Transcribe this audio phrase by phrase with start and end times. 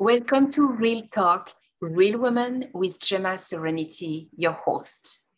[0.00, 5.28] Welcome to Real Talk, Real Women with Gemma Serenity, your host.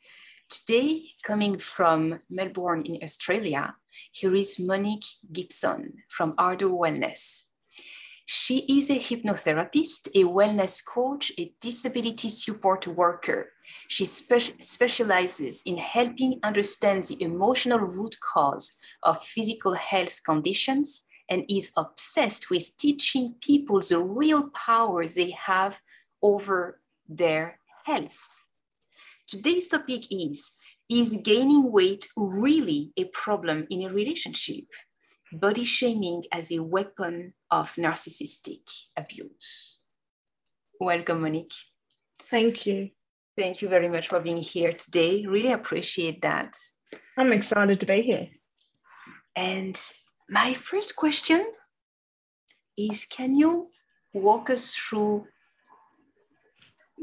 [0.51, 3.75] Today, coming from Melbourne in Australia,
[4.13, 7.53] here is Monique Gibson from Ardour Wellness.
[8.27, 13.53] She is a hypnotherapist, a wellness coach, a disability support worker.
[13.89, 21.45] She spe- specializes in helping understand the emotional root cause of physical health conditions and
[21.49, 25.81] is obsessed with teaching people the real power they have
[26.21, 28.45] over their health.
[29.27, 30.53] Today's topic is
[30.91, 34.65] Is gaining weight really a problem in a relationship?
[35.33, 38.67] Body shaming as a weapon of narcissistic
[38.97, 39.81] abuse.
[40.81, 41.55] Welcome, Monique.
[42.29, 42.91] Thank you.
[43.39, 45.25] Thank you very much for being here today.
[45.27, 46.57] Really appreciate that.
[47.17, 48.29] I'm excited to be here.
[49.37, 49.81] And
[50.31, 51.45] my first question
[52.79, 53.69] is Can you
[54.15, 55.27] walk us through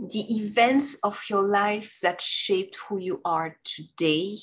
[0.09, 4.37] the events of your life that shaped who you are today,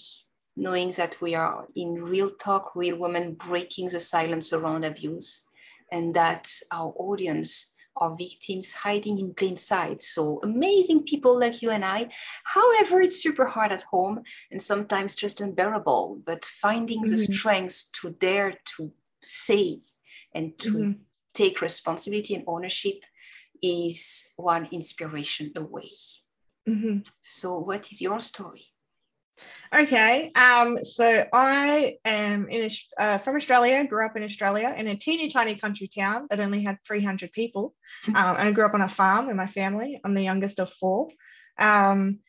[0.57, 5.47] knowing that we are in real talk, real women breaking the silence around abuse,
[5.91, 10.03] and that our audience are victims hiding in plain sight.
[10.03, 12.09] So amazing people like you and I.
[12.45, 17.11] However, it's super hard at home and sometimes just unbearable, but finding mm-hmm.
[17.11, 18.92] the strength to dare to
[19.23, 19.78] say
[20.34, 20.92] and to mm-hmm.
[21.33, 23.05] take responsibility and ownership
[23.62, 25.91] is one inspiration away.
[26.69, 26.98] Mm-hmm.
[27.20, 28.73] So, what is your story?
[29.75, 33.84] Okay, um, so I am in uh, from Australia.
[33.84, 37.75] Grew up in Australia in a teeny tiny country town that only had 300 people.
[38.05, 38.14] Hmm.
[38.14, 40.00] Um, and I grew up on a farm with my family.
[40.05, 41.08] I'm the youngest of four,
[41.58, 42.20] um,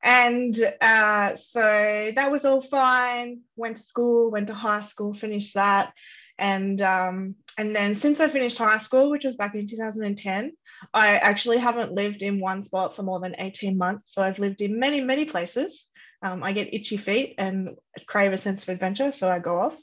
[0.00, 3.40] and uh, so that was all fine.
[3.56, 5.92] Went to school, went to high school, finished that,
[6.38, 10.52] and um, and then since I finished high school, which was back in 2010,
[10.94, 14.14] I actually haven't lived in one spot for more than 18 months.
[14.14, 15.84] So I've lived in many many places.
[16.22, 19.76] Um, I get itchy feet and crave a sense of adventure, so I go off.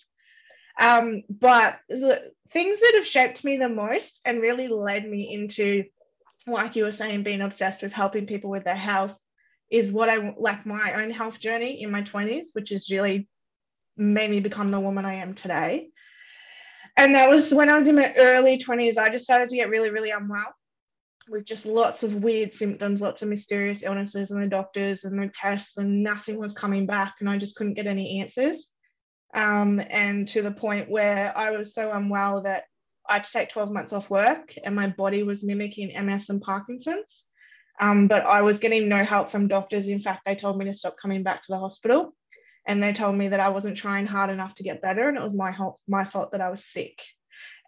[0.80, 5.84] Um, but the things that have shaped me the most and really led me into,
[6.48, 9.18] like you were saying, being obsessed with helping people with their health
[9.70, 13.28] is what I like my own health journey in my 20s, which has really
[13.98, 15.90] made me become the woman I am today.
[16.96, 19.70] And that was when I was in my early 20s, I just started to get
[19.70, 20.56] really, really unwell
[21.29, 25.31] with just lots of weird symptoms, lots of mysterious illnesses, and the doctors and the
[25.34, 28.67] tests, and nothing was coming back, and I just couldn't get any answers.
[29.34, 32.63] Um, and to the point where I was so unwell that
[33.07, 36.41] I had to take 12 months off work, and my body was mimicking MS and
[36.41, 37.25] Parkinson's.
[37.79, 39.88] Um, but I was getting no help from doctors.
[39.88, 42.13] In fact, they told me to stop coming back to the hospital,
[42.67, 45.23] and they told me that I wasn't trying hard enough to get better, and it
[45.23, 45.56] was my
[45.88, 47.01] my fault that I was sick.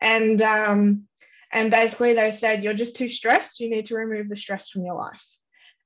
[0.02, 1.08] And um,
[1.52, 3.60] and basically, they said, You're just too stressed.
[3.60, 5.24] You need to remove the stress from your life.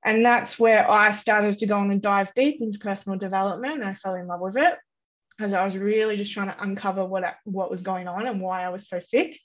[0.06, 3.84] And that's where I started to go on and dive deep into personal development.
[3.84, 4.76] I fell in love with it
[5.36, 8.64] because I was really just trying to uncover what, what was going on and why
[8.64, 9.40] I was so sick.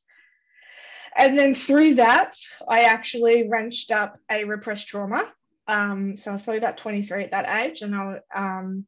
[1.17, 2.37] And then through that,
[2.69, 5.33] I actually wrenched up a repressed trauma.
[5.67, 7.81] Um, so I was probably about 23 at that age.
[7.81, 8.87] And I, um,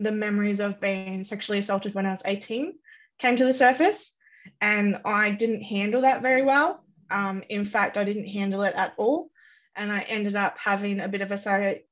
[0.00, 2.74] the memories of being sexually assaulted when I was 18
[3.20, 4.11] came to the surface
[4.60, 6.84] and I didn't handle that very well.
[7.10, 9.30] Um, in fact, I didn't handle it at all,
[9.76, 11.82] and I ended up having a bit of a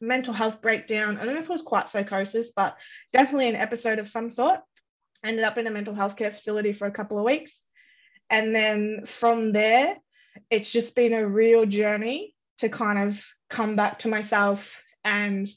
[0.00, 1.16] mental health breakdown.
[1.16, 2.76] I don't know if it was quite psychosis, but
[3.12, 4.60] definitely an episode of some sort.
[5.24, 7.60] Ended up in a mental health care facility for a couple of weeks,
[8.30, 9.96] and then from there,
[10.50, 15.48] it's just been a real journey to kind of come back to myself and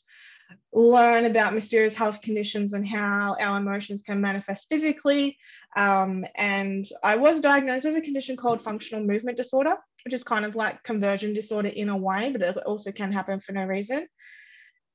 [0.74, 5.38] learn about mysterious health conditions and how our emotions can manifest physically.
[5.76, 9.76] Um, and I was diagnosed with a condition called functional movement disorder,
[10.06, 13.40] which is kind of like conversion disorder in a way, but it also can happen
[13.40, 14.08] for no reason.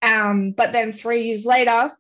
[0.03, 1.93] Um, but then three years later,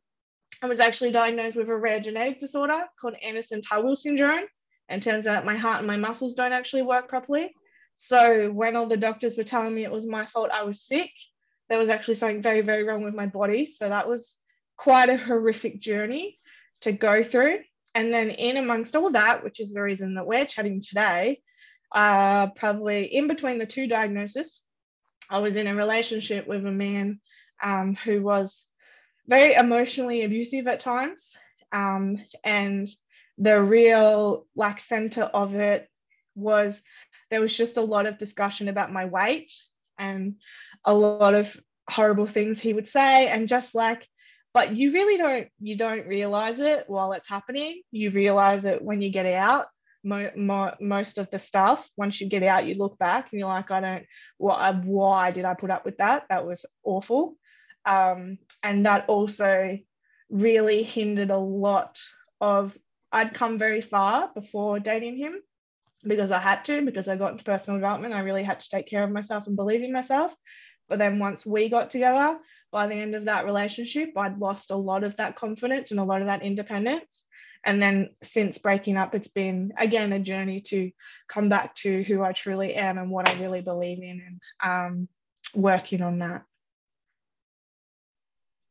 [0.63, 4.45] I was actually diagnosed with a rare genetic disorder called Andersen Tawil syndrome.
[4.89, 7.55] And turns out my heart and my muscles don't actually work properly.
[7.97, 11.11] So when all the doctors were telling me it was my fault I was sick,
[11.73, 13.65] there was actually something very, very wrong with my body.
[13.65, 14.37] So that was
[14.77, 16.39] quite a horrific journey
[16.83, 17.61] to go through.
[17.95, 21.41] And then, in amongst all that, which is the reason that we're chatting today,
[21.91, 24.61] uh, probably in between the two diagnoses,
[25.31, 27.21] I was in a relationship with a man
[27.63, 28.67] um, who was
[29.27, 31.35] very emotionally abusive at times.
[31.73, 32.87] Um, and
[33.39, 35.89] the real like center of it
[36.35, 36.83] was
[37.31, 39.51] there was just a lot of discussion about my weight
[39.99, 40.35] and
[40.85, 41.55] a lot of
[41.89, 44.07] horrible things he would say and just like
[44.55, 49.03] but you really don't you don't realize it while it's happening you realize it when
[49.03, 49.67] you get out
[50.05, 51.89] mo- mo- most of the stuff.
[51.97, 54.05] Once you get out, you look back and you're like, I don't,
[54.39, 56.25] why, why did I put up with that?
[56.29, 57.37] That was awful.
[57.85, 59.79] Um, and that also
[60.31, 61.99] really hindered a lot
[62.41, 62.77] of,
[63.11, 65.41] I'd come very far before dating him
[66.05, 68.15] because I had to, because I got into personal development.
[68.15, 70.33] I really had to take care of myself and believe in myself.
[70.93, 72.39] But then once we got together,
[72.71, 76.05] by the end of that relationship, I'd lost a lot of that confidence and a
[76.05, 77.25] lot of that independence.
[77.65, 80.91] And then since breaking up, it's been again a journey to
[81.29, 85.09] come back to who I truly am and what I really believe in and um,
[85.55, 86.43] working on that.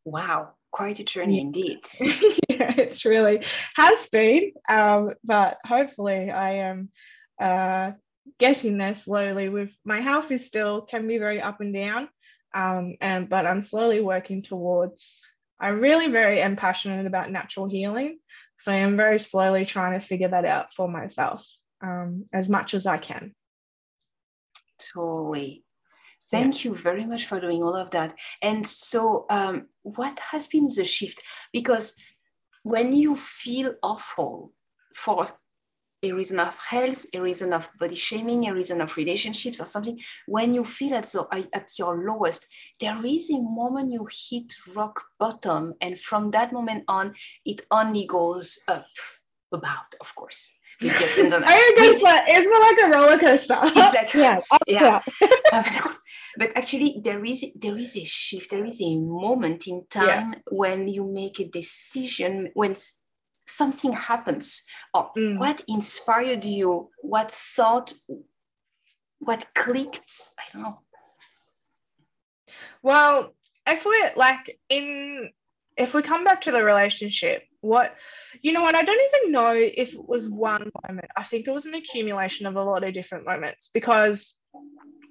[0.05, 1.41] Wow, quite a journey yeah.
[1.41, 1.79] indeed.
[2.49, 3.43] yeah, it's really
[3.77, 6.89] has been, um, but hopefully I am
[7.41, 7.93] uh,
[8.39, 9.49] getting there slowly.
[9.49, 12.09] With my health is still can be very up and down,
[12.53, 15.21] um, and but I'm slowly working towards.
[15.59, 18.17] I'm really very am passionate about natural healing,
[18.57, 21.45] so I am very slowly trying to figure that out for myself
[21.83, 23.35] um, as much as I can.
[24.93, 25.63] Totally.
[26.31, 28.17] Thank you very much for doing all of that.
[28.41, 31.21] And so, um, what has been the shift?
[31.51, 31.95] Because
[32.63, 34.53] when you feel awful
[34.95, 35.25] for
[36.03, 39.99] a reason of health, a reason of body shaming, a reason of relationships or something,
[40.27, 42.47] when you feel at, so, at your lowest,
[42.79, 45.73] there is a moment you hit rock bottom.
[45.81, 47.13] And from that moment on,
[47.45, 48.85] it only goes up,
[49.51, 50.51] about, of course.
[50.81, 53.59] I guess like, it's like a roller coaster.
[53.63, 54.21] Exactly.
[54.21, 54.39] yeah.
[54.67, 55.01] yeah.
[56.37, 58.49] but actually, there is there is a shift.
[58.49, 60.39] There is a moment in time yeah.
[60.49, 62.75] when you make a decision when
[63.47, 64.63] something happens.
[64.93, 65.39] Or mm.
[65.39, 66.89] what inspired you?
[67.01, 67.93] What thought?
[69.19, 70.29] What clicked?
[70.39, 70.79] I don't know.
[72.81, 73.33] Well
[73.67, 75.29] if we like in
[75.77, 77.95] if we come back to the relationship what
[78.41, 78.75] you know what?
[78.75, 81.07] I don't even know if it was one moment.
[81.15, 84.33] I think it was an accumulation of a lot of different moments because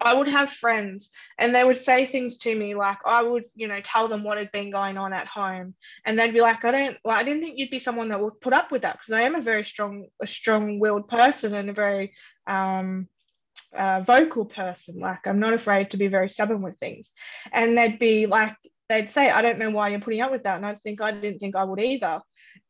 [0.02, 3.68] I would have friends and they would say things to me like I would, you
[3.68, 5.74] know, tell them what had been going on at home.
[6.06, 8.40] And they'd be like, I don't well, I didn't think you'd be someone that would
[8.40, 11.74] put up with that because I am a very strong, a strong-willed person and a
[11.74, 12.14] very
[12.46, 13.08] um
[13.74, 14.98] uh, vocal person.
[14.98, 17.10] Like I'm not afraid to be very stubborn with things.
[17.52, 18.56] And they'd be like,
[18.88, 20.56] they'd say, I don't know why you're putting up with that.
[20.56, 22.20] And I'd think I didn't think I would either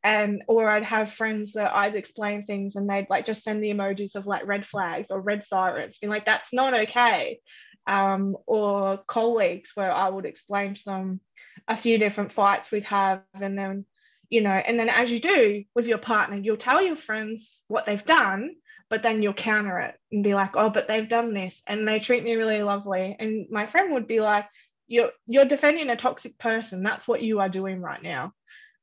[0.03, 3.71] and or I'd have friends that I'd explain things and they'd like just send the
[3.71, 7.41] emojis of like red flags or red sirens, being like, that's not okay.
[7.87, 11.21] Um, or colleagues where I would explain to them
[11.67, 13.85] a few different fights we'd have and then
[14.29, 17.87] you know and then as you do with your partner you'll tell your friends what
[17.87, 18.55] they've done
[18.91, 22.01] but then you'll counter it and be like oh but they've done this and they
[22.01, 23.17] treat me really lovely.
[23.19, 24.47] And my friend would be like
[24.89, 26.83] you're you're defending a toxic person.
[26.83, 28.33] That's what you are doing right now.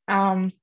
[0.07, 0.53] Um,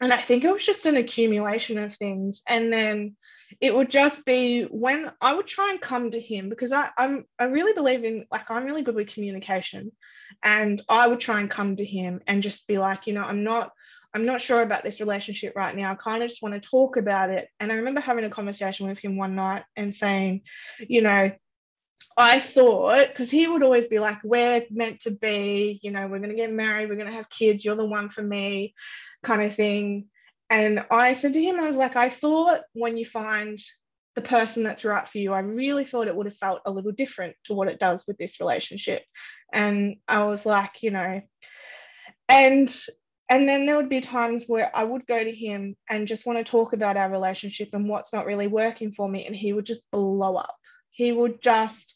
[0.00, 2.42] and I think it was just an accumulation of things.
[2.48, 3.16] And then
[3.60, 7.24] it would just be when I would try and come to him because I, I'm
[7.38, 9.90] I really believe in like I'm really good with communication.
[10.42, 13.42] And I would try and come to him and just be like, you know, I'm
[13.42, 13.72] not
[14.14, 15.92] I'm not sure about this relationship right now.
[15.92, 17.48] I kind of just want to talk about it.
[17.58, 20.42] And I remember having a conversation with him one night and saying,
[20.80, 21.32] you know,
[22.16, 26.18] I thought, because he would always be like, we're meant to be, you know, we're
[26.18, 28.74] going to get married, we're going to have kids, you're the one for me
[29.22, 30.06] kind of thing.
[30.50, 33.58] And I said to him, I was like, I thought when you find
[34.14, 36.92] the person that's right for you, I really thought it would have felt a little
[36.92, 39.02] different to what it does with this relationship.
[39.52, 41.20] And I was like, you know,
[42.28, 42.84] and
[43.30, 46.38] and then there would be times where I would go to him and just want
[46.38, 49.26] to talk about our relationship and what's not really working for me.
[49.26, 50.56] And he would just blow up.
[50.90, 51.94] He would just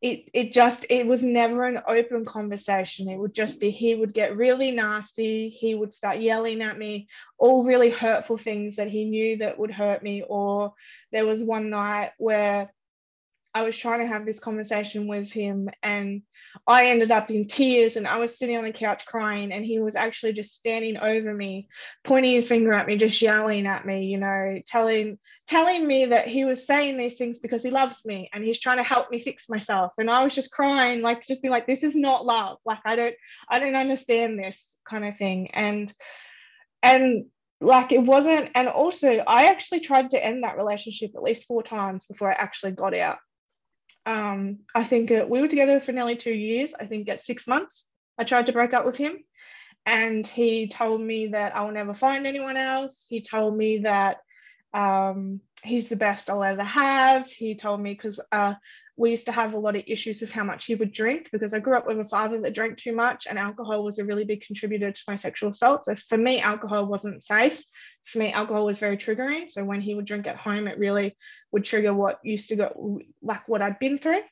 [0.00, 3.08] it it just it was never an open conversation.
[3.08, 7.08] It would just be he would get really nasty he would start yelling at me
[7.36, 10.74] all really hurtful things that he knew that would hurt me or
[11.10, 12.72] there was one night where
[13.58, 16.22] I was trying to have this conversation with him and
[16.64, 19.80] I ended up in tears and I was sitting on the couch crying and he
[19.80, 21.68] was actually just standing over me
[22.04, 26.28] pointing his finger at me just yelling at me you know telling telling me that
[26.28, 29.18] he was saying these things because he loves me and he's trying to help me
[29.20, 29.92] fix myself.
[29.98, 32.58] And I was just crying like just being like this is not love.
[32.64, 33.16] Like I don't
[33.48, 35.50] I don't understand this kind of thing.
[35.52, 35.92] And
[36.80, 37.24] and
[37.60, 41.64] like it wasn't and also I actually tried to end that relationship at least four
[41.64, 43.18] times before I actually got out
[44.08, 46.72] um, I think uh, we were together for nearly two years.
[46.80, 47.84] I think at six months,
[48.16, 49.18] I tried to break up with him.
[49.84, 53.04] And he told me that I will never find anyone else.
[53.10, 54.18] He told me that
[54.72, 57.26] um, he's the best I'll ever have.
[57.26, 58.54] He told me because uh,
[58.98, 61.54] we used to have a lot of issues with how much he would drink because
[61.54, 64.24] I grew up with a father that drank too much, and alcohol was a really
[64.24, 65.84] big contributor to my sexual assault.
[65.84, 67.62] So for me, alcohol wasn't safe.
[68.04, 69.48] For me, alcohol was very triggering.
[69.48, 71.16] So when he would drink at home, it really
[71.52, 74.22] would trigger what used to go like what I'd been through.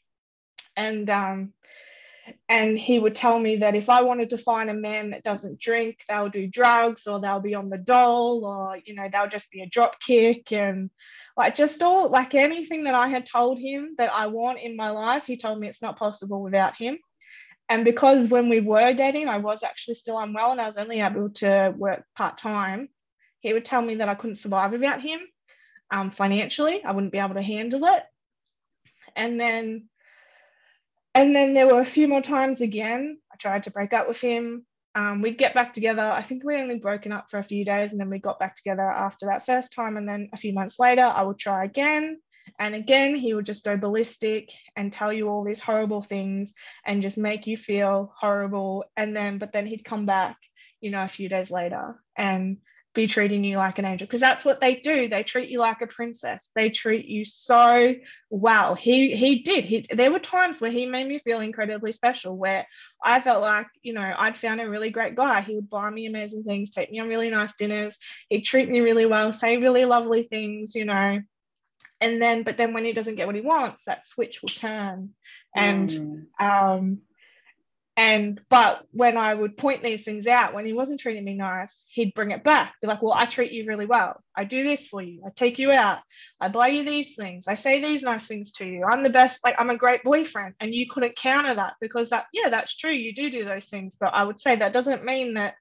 [0.76, 1.52] And um,
[2.48, 5.60] and he would tell me that if I wanted to find a man that doesn't
[5.60, 9.48] drink, they'll do drugs or they'll be on the dole or, you know, they'll just
[9.52, 10.90] be a drop kick and
[11.36, 14.90] like just all like anything that I had told him that I want in my
[14.90, 16.98] life, he told me it's not possible without him.
[17.68, 21.00] And because when we were dating, I was actually still unwell and I was only
[21.00, 22.88] able to work part time,
[23.40, 25.20] he would tell me that I couldn't survive without him
[25.90, 26.84] um, financially.
[26.84, 28.02] I wouldn't be able to handle it.
[29.14, 29.88] And then
[31.14, 33.18] and then there were a few more times again.
[33.32, 34.66] I tried to break up with him.
[34.96, 36.02] Um, we'd get back together.
[36.02, 38.56] I think we only broken up for a few days and then we got back
[38.56, 39.98] together after that first time.
[39.98, 42.18] And then a few months later, I would try again.
[42.58, 46.54] And again, he would just go ballistic and tell you all these horrible things
[46.86, 48.86] and just make you feel horrible.
[48.96, 50.38] And then, but then he'd come back,
[50.80, 52.56] you know, a few days later and
[52.96, 55.06] be treating you like an angel because that's what they do.
[55.06, 56.50] They treat you like a princess.
[56.56, 57.94] They treat you so
[58.30, 58.74] well.
[58.74, 59.64] He he did.
[59.64, 62.66] He there were times where he made me feel incredibly special where
[63.04, 65.42] i felt like you know i'd found a really great guy.
[65.42, 67.96] He would buy me amazing things take me on really nice dinners.
[68.30, 71.20] He'd treat me really well say really lovely things you know.
[72.00, 75.10] And then but then when he doesn't get what he wants that switch will turn.
[75.54, 76.24] And mm.
[76.40, 77.02] um
[77.96, 81.82] and but when I would point these things out, when he wasn't treating me nice,
[81.88, 82.74] he'd bring it back.
[82.82, 84.22] Be like, well, I treat you really well.
[84.36, 85.22] I do this for you.
[85.26, 86.00] I take you out.
[86.38, 87.48] I buy you these things.
[87.48, 88.84] I say these nice things to you.
[88.84, 89.42] I'm the best.
[89.42, 90.56] Like I'm a great boyfriend.
[90.60, 92.90] And you couldn't counter that because that, yeah, that's true.
[92.90, 93.96] You do do those things.
[93.98, 95.54] But I would say that doesn't mean that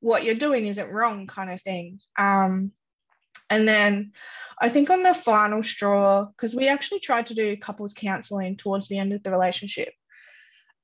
[0.00, 2.00] what you're doing isn't wrong, kind of thing.
[2.18, 2.72] Um,
[3.50, 4.12] and then
[4.60, 8.88] I think on the final straw, because we actually tried to do couples counseling towards
[8.88, 9.92] the end of the relationship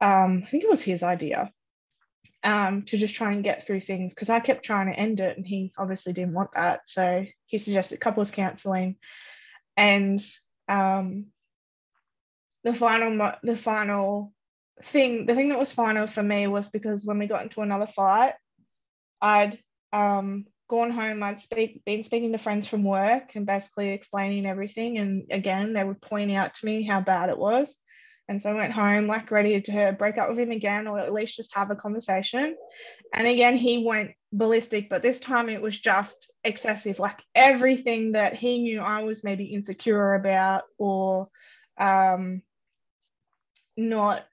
[0.00, 1.52] um, I think it was his idea
[2.44, 5.36] um, to just try and get through things because I kept trying to end it
[5.36, 6.80] and he obviously didn't want that.
[6.86, 8.96] So he suggested couples counseling.
[9.76, 10.24] And
[10.68, 11.26] um,
[12.62, 14.32] the final, the final
[14.82, 17.86] thing, the thing that was final for me was because when we got into another
[17.86, 18.34] fight,
[19.22, 19.58] I'd
[19.92, 24.98] um, gone home, I'd speak, been speaking to friends from work and basically explaining everything.
[24.98, 27.74] And again, they would point out to me how bad it was.
[28.28, 31.12] And so I went home, like ready to break up with him again, or at
[31.12, 32.56] least just have a conversation.
[33.12, 36.98] And again, he went ballistic, but this time it was just excessive.
[36.98, 41.28] Like everything that he knew I was maybe insecure about or
[41.76, 42.42] um,
[43.76, 44.24] not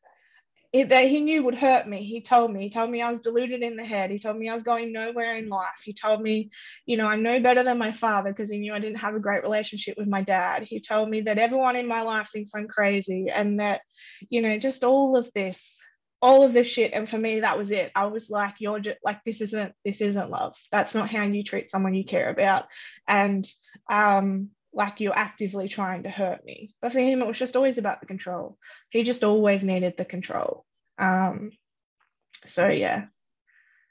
[0.74, 2.04] that he knew would hurt me.
[2.06, 2.62] He told me.
[2.62, 4.10] He told me I was deluded in the head.
[4.10, 5.82] He told me I was going nowhere in life.
[5.84, 6.50] He told me,
[6.86, 9.20] you know, I'm no better than my father because he knew I didn't have a
[9.20, 10.63] great relationship with my dad.
[10.63, 13.82] He told me that everyone in my life thinks I'm crazy and that,
[14.30, 15.78] you know, just all of this,
[16.22, 16.94] all of this shit.
[16.94, 17.92] And for me, that was it.
[17.94, 20.56] I was like, you're just like, this isn't, this isn't love.
[20.72, 22.68] That's not how you treat someone you care about.
[23.10, 23.46] And,
[23.90, 26.74] um, like you're actively trying to hurt me.
[26.82, 28.58] But for him, it was just always about the control.
[28.90, 30.66] He just always needed the control.
[30.98, 31.51] Um,
[32.46, 33.06] so, yeah.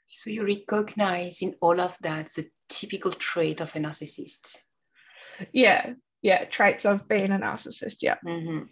[0.07, 4.57] So you recognize in all of that the typical trait of a narcissist.
[5.53, 7.97] Yeah, yeah, traits of being a narcissist.
[8.01, 8.17] Yeah.
[8.25, 8.65] Mm-hmm.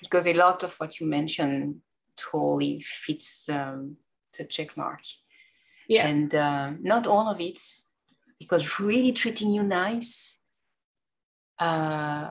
[0.00, 1.80] Because a lot of what you mentioned
[2.16, 3.96] totally fits um,
[4.36, 5.02] the check mark.
[5.88, 6.06] Yeah.
[6.06, 7.60] And uh, not all of it,
[8.38, 10.41] because really treating you nice
[11.62, 12.30] uh,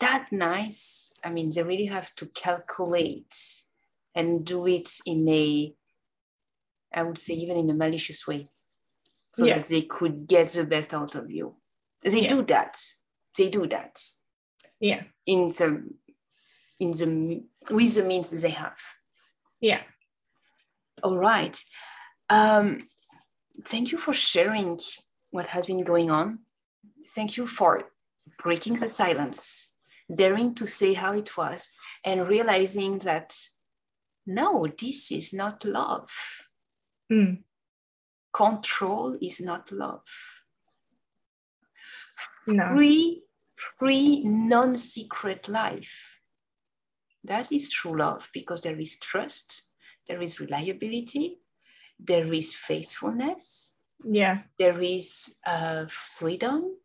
[0.00, 1.12] that nice.
[1.24, 3.34] I mean, they really have to calculate
[4.14, 5.74] and do it in a,
[6.92, 8.48] I would say, even in a malicious way,
[9.32, 9.54] so yeah.
[9.54, 11.56] that they could get the best out of you.
[12.02, 12.28] They yeah.
[12.28, 12.80] do that.
[13.36, 13.98] They do that.
[14.78, 15.02] Yeah.
[15.26, 15.68] In the,
[16.78, 18.78] in the with the means they have.
[19.60, 19.82] Yeah.
[21.02, 21.58] All right.
[22.28, 22.80] Um,
[23.66, 24.78] thank you for sharing
[25.30, 26.40] what has been going on.
[27.14, 27.84] Thank you for
[28.42, 29.74] breaking the silence,
[30.14, 31.72] daring to say how it was,
[32.04, 33.34] and realizing that
[34.26, 36.10] no, this is not love.
[37.12, 37.42] Mm.
[38.32, 40.02] Control is not love.
[42.46, 42.68] No.
[42.68, 43.22] Free,
[43.78, 46.20] free, non secret life.
[47.22, 49.70] That is true love because there is trust,
[50.06, 51.38] there is reliability,
[51.98, 53.78] there is faithfulness.
[54.04, 54.42] Yeah.
[54.58, 56.76] There is uh, freedom.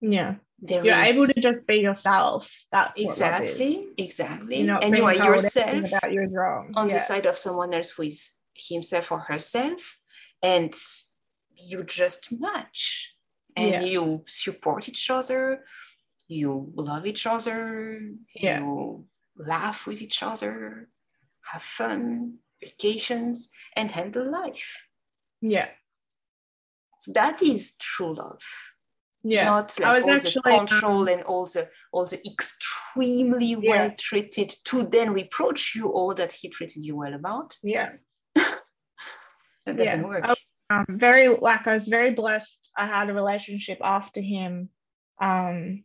[0.00, 1.16] Yeah there you're is...
[1.16, 2.52] able to just be yourself.
[2.72, 4.62] That's exactly, exactly.
[4.62, 6.94] You're and you are yourself about you is wrong on yeah.
[6.94, 9.98] the side of someone else who is himself or herself,
[10.42, 10.74] and
[11.54, 13.14] you just match.
[13.56, 13.82] and Yeah.
[13.82, 15.64] you support each other,
[16.28, 18.00] you love each other,
[18.32, 18.60] Yeah.
[18.60, 20.88] you laugh with each other,
[21.50, 24.86] have fun, vacations, and handle life.
[25.40, 25.70] Yeah.
[27.00, 28.44] So that is true love.
[29.24, 29.44] Yeah.
[29.44, 33.58] Not I like was all actually, the control and all the extremely Yeah.
[33.70, 37.56] well treated to then reproach you all that he treated you well about.
[37.62, 37.92] yeah.
[39.66, 40.06] That doesn't Yeah.
[40.06, 40.24] work.
[40.24, 40.34] I-
[40.70, 42.70] um, very like I was very blessed.
[42.76, 44.68] I had a relationship after him,
[45.18, 45.84] um,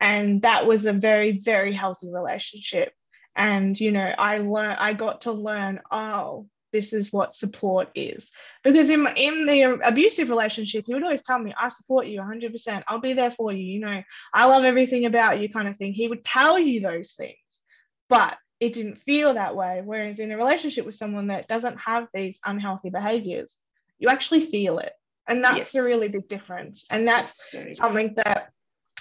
[0.00, 2.94] and that was a very very healthy relationship.
[3.36, 5.80] And you know, I learned I got to learn.
[5.90, 8.30] Oh, this is what support is.
[8.64, 12.52] Because in in the abusive relationship, he would always tell me, "I support you 100.
[12.52, 13.64] percent I'll be there for you.
[13.64, 14.02] You know,
[14.32, 15.92] I love everything about you," kind of thing.
[15.92, 17.60] He would tell you those things,
[18.08, 19.82] but it didn't feel that way.
[19.84, 23.56] Whereas in a relationship with someone that doesn't have these unhealthy behaviors,
[23.98, 24.92] you actually feel it.
[25.28, 25.84] And that's Yes.
[25.84, 26.84] really big difference.
[26.90, 28.50] And that's very something that,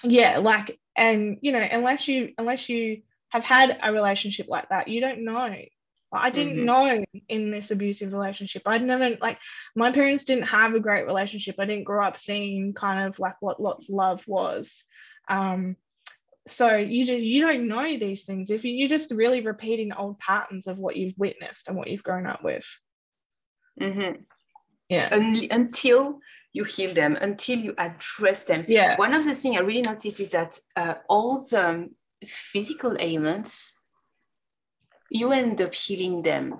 [0.03, 4.87] yeah, like, and you know, unless you unless you have had a relationship like that,
[4.87, 5.55] you don't know.
[6.13, 6.65] I didn't Mhm.
[6.65, 8.63] know in this abusive relationship.
[8.65, 9.39] I'd never like
[9.75, 11.55] my parents didn't have a great relationship.
[11.57, 14.83] I didn't grow up seeing kind of like what lots of love was.
[15.29, 15.77] Um,
[16.47, 20.19] so you just you don't know these things if you, you're just really repeating old
[20.19, 22.65] patterns of what you've witnessed and what you've grown up with.
[23.79, 24.23] Mm-hmm.
[24.89, 25.09] Yeah.
[25.11, 26.19] Un- until
[26.53, 28.65] you heal them, until you address them.
[28.67, 28.97] Yeah.
[28.97, 31.89] One of the things I really noticed is that uh, all the
[32.25, 33.71] physical ailments,
[35.11, 36.59] you end up healing them.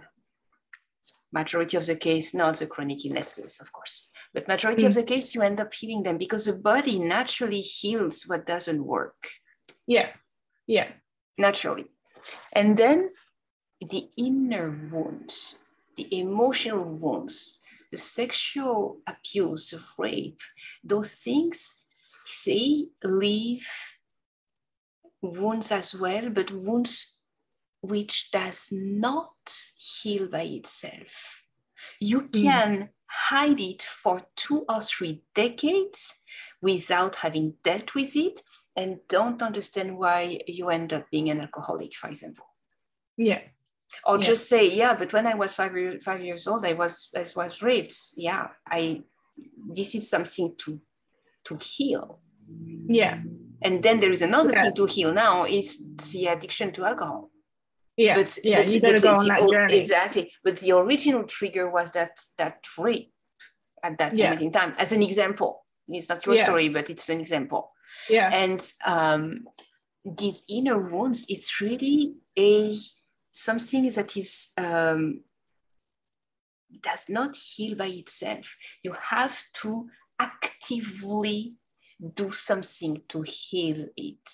[1.31, 4.95] Majority of the case, not the chronic illness case, of course, but majority of Mm.
[4.95, 9.29] the case, you end up healing them because the body naturally heals what doesn't work
[9.87, 10.09] Yeah.
[10.67, 10.91] Yeah.
[11.37, 11.85] naturally.
[12.51, 13.11] And then
[13.79, 15.55] the inner wounds,
[15.95, 17.59] the emotional wounds,
[17.91, 20.41] the sexual abuse, of rape,
[20.83, 21.71] those things,
[22.25, 23.67] say, leave
[25.21, 27.20] wounds as well, but wounds
[27.81, 29.33] which does not
[29.77, 31.43] heal by itself.
[31.99, 32.43] You Mm.
[32.43, 36.13] can hide it for two or three decades
[36.61, 38.41] without having dealt with it
[38.75, 42.45] and don't understand why you end up being an alcoholic, for example.
[43.17, 43.41] Yeah.
[44.05, 44.21] Or Yeah.
[44.27, 47.61] just say, yeah, but when I was five, five years old, I was I was
[47.61, 47.97] raped.
[48.15, 49.03] Yeah, I
[49.73, 50.79] this is something to
[51.45, 52.21] to heal.
[52.87, 53.21] Yeah.
[53.63, 54.61] And then there is another Yeah.
[54.63, 55.79] thing to heal now is
[56.13, 57.30] the addiction to alcohol.
[57.97, 58.15] Yeah.
[58.15, 58.63] But yeah.
[58.63, 59.77] but- you got to but go on that journey.
[59.77, 60.31] Exactly.
[60.43, 63.13] But the original trigger was that that rape
[63.83, 64.25] at that Yeah.
[64.25, 65.65] moment in time, as an example.
[65.87, 66.45] It's not your Yeah.
[66.45, 67.73] story, but it's an example.
[68.09, 68.29] Yeah.
[68.33, 69.47] And um,
[70.05, 72.77] these inner wounds, it's really a
[73.31, 75.23] something that is um,
[76.81, 78.55] does not heal by itself.
[78.83, 81.55] You have to actively
[82.13, 84.29] do something to heal it.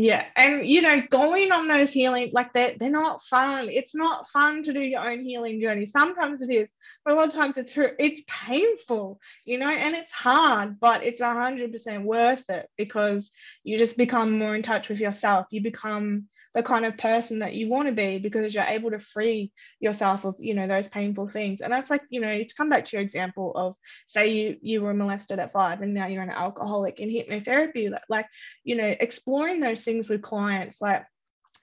[0.00, 3.68] Yeah, and you know, going on those healing, like they're they're not fun.
[3.68, 5.86] It's not fun to do your own healing journey.
[5.86, 6.72] Sometimes it is,
[7.04, 7.76] but a lot of times it's.
[7.76, 13.32] It's painful, you know, and it's hard, but it's a hundred percent worth it because
[13.64, 15.48] you just become more in touch with yourself.
[15.50, 18.98] You become the kind of person that you want to be because you're able to
[18.98, 21.60] free yourself of you know those painful things.
[21.60, 23.74] And that's like you know to come back to your example of
[24.06, 28.26] say you you were molested at five and now you're an alcoholic in hypnotherapy, like
[28.64, 31.04] you know exploring those things with clients like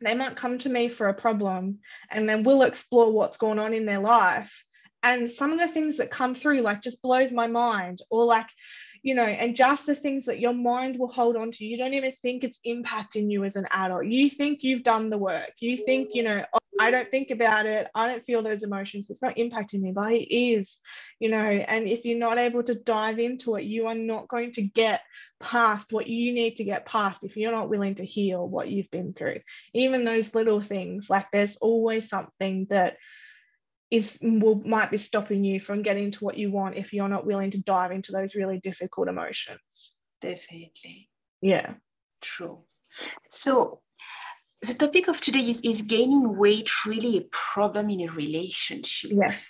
[0.02, 1.80] they might come to me for a problem
[2.12, 4.64] and then we'll explore what's going on in their life
[5.06, 8.48] and some of the things that come through like just blows my mind or like
[9.06, 11.64] you know and just the things that your mind will hold on to.
[11.64, 14.08] You don't even think it's impacting you as an adult.
[14.08, 15.52] You think you've done the work.
[15.60, 17.88] You think you know oh, i don't think about it.
[17.94, 19.08] I don't feel those emotions.
[19.12, 20.80] It's not impacting me but it is
[21.20, 24.54] you know and if you're not able to dive into it you are not going
[24.54, 25.02] to get
[25.40, 28.90] past what you need to get past if you're not willing to heal what you've
[28.90, 29.40] been through.
[29.76, 32.98] Even those little things like there's always something that
[33.96, 37.26] is will might be stopping you from getting to what you want if you're not
[37.26, 41.10] willing to dive into those really difficult emotions Definitely.
[41.42, 41.74] yeah
[42.22, 42.64] True.
[43.30, 43.82] So
[44.68, 49.12] the topic of today is, is gaining weight really a problem in a relationship?
[49.24, 49.46] yes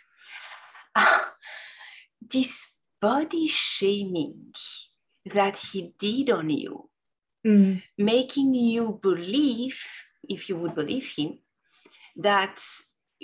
[2.31, 2.67] this
[3.01, 4.53] body shaming
[5.33, 6.89] that he did on you,
[7.45, 9.79] Mm, making you believe,
[10.27, 11.37] if you would believe him,
[12.15, 12.59] that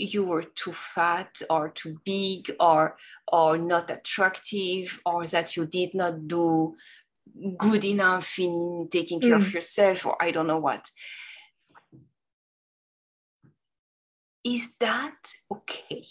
[0.01, 2.97] you were too fat or too big or
[3.31, 6.75] or not attractive or that you did not do
[7.57, 9.53] good enough in taking care of mm.
[9.53, 10.89] yourself or I don't know what.
[14.43, 16.03] Is that okay?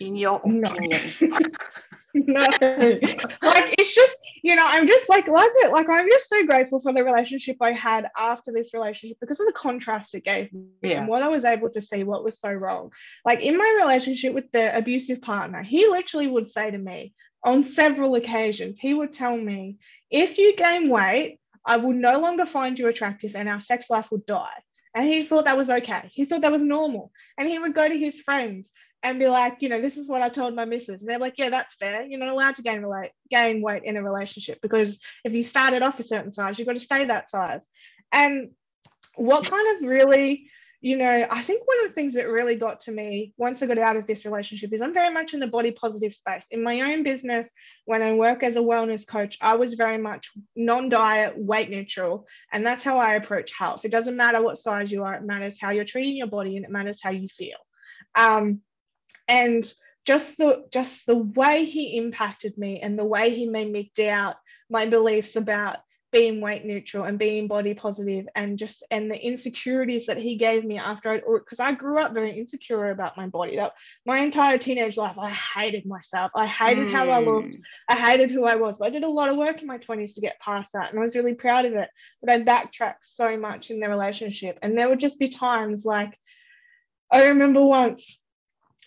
[0.00, 1.00] In your opinion?
[1.20, 1.38] no,
[3.42, 6.80] like it's just you know I'm just like like it like I'm just so grateful
[6.80, 10.66] for the relationship I had after this relationship because of the contrast it gave me
[10.82, 10.98] yeah.
[10.98, 12.90] and what I was able to see what was so wrong.
[13.24, 17.64] Like in my relationship with the abusive partner, he literally would say to me on
[17.64, 19.78] several occasions, he would tell me,
[20.10, 24.10] if you gain weight, I will no longer find you attractive and our sex life
[24.10, 24.62] would die.
[24.94, 26.10] And he thought that was okay.
[26.12, 27.12] He thought that was normal.
[27.38, 28.68] And he would go to his friends
[29.02, 31.00] and be like, you know, this is what I told my missus.
[31.00, 32.04] And they're like, yeah, that's fair.
[32.04, 35.82] You're not allowed to gain, relate, gain weight in a relationship because if you started
[35.82, 37.66] off a certain size, you've got to stay that size.
[38.12, 38.50] And
[39.16, 40.48] what kind of really,
[40.80, 43.66] you know, I think one of the things that really got to me once I
[43.66, 46.46] got out of this relationship is I'm very much in the body positive space.
[46.52, 47.50] In my own business,
[47.86, 52.26] when I work as a wellness coach, I was very much non diet, weight neutral.
[52.52, 53.84] And that's how I approach health.
[53.84, 56.64] It doesn't matter what size you are, it matters how you're treating your body and
[56.64, 57.58] it matters how you feel.
[58.14, 58.60] Um,
[59.28, 59.70] and
[60.04, 64.36] just the just the way he impacted me and the way he made me doubt
[64.68, 65.78] my beliefs about
[66.12, 70.62] being weight neutral and being body positive and just and the insecurities that he gave
[70.62, 73.72] me after I because I grew up very insecure about my body that
[74.04, 76.92] my entire teenage life I hated myself I hated mm.
[76.92, 77.62] how I looked mm.
[77.88, 80.14] I hated who I was but I did a lot of work in my 20s
[80.14, 81.88] to get past that and I was really proud of it
[82.20, 86.18] but I backtracked so much in the relationship and there would just be times like
[87.10, 88.18] I remember once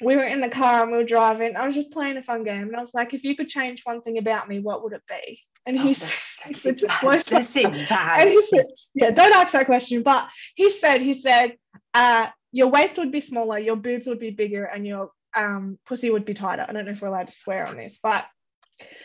[0.01, 1.55] we were in the car and we were driving.
[1.55, 3.83] I was just playing a fun game, and I was like, "If you could change
[3.83, 6.09] one thing about me, what would it be?" And he oh, said,
[6.45, 11.13] that's, that's, that's and he said, "Yeah, don't ask that question." But he said, "He
[11.13, 11.57] said,
[11.93, 16.09] uh, your waist would be smaller, your boobs would be bigger, and your um, pussy
[16.09, 18.25] would be tighter." I don't know if we're allowed to swear on this, but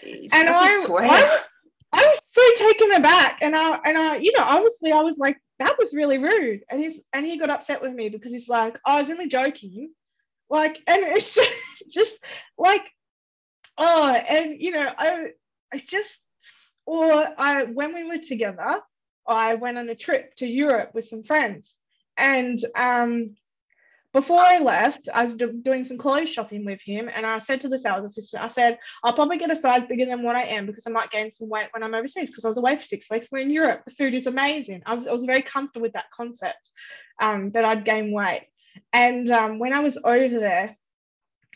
[0.02, 1.42] it's and I, I,
[1.92, 5.38] I was so taken aback, and I and I, you know, obviously I was like,
[5.60, 8.76] "That was really rude," and he's and he got upset with me because he's like,
[8.84, 9.92] "I was only joking."
[10.50, 11.50] Like and it's just,
[11.90, 12.18] just
[12.58, 12.82] like
[13.78, 15.28] oh and you know i
[15.72, 16.18] i just
[16.86, 18.80] or i when we were together
[19.26, 21.76] i went on a trip to europe with some friends
[22.16, 23.34] and um
[24.12, 27.60] before I left, I was do- doing some clothes shopping with him, and I said
[27.60, 30.42] to the sales assistant, I said, I'll probably get a size bigger than what I
[30.42, 32.82] am because I might gain some weight when I'm overseas because I was away for
[32.82, 33.28] six weeks.
[33.30, 33.82] We're in Europe.
[33.84, 34.82] The food is amazing.
[34.84, 36.70] I was, I was very comfortable with that concept
[37.22, 38.48] um, that I'd gain weight.
[38.92, 40.76] And um, when I was over there,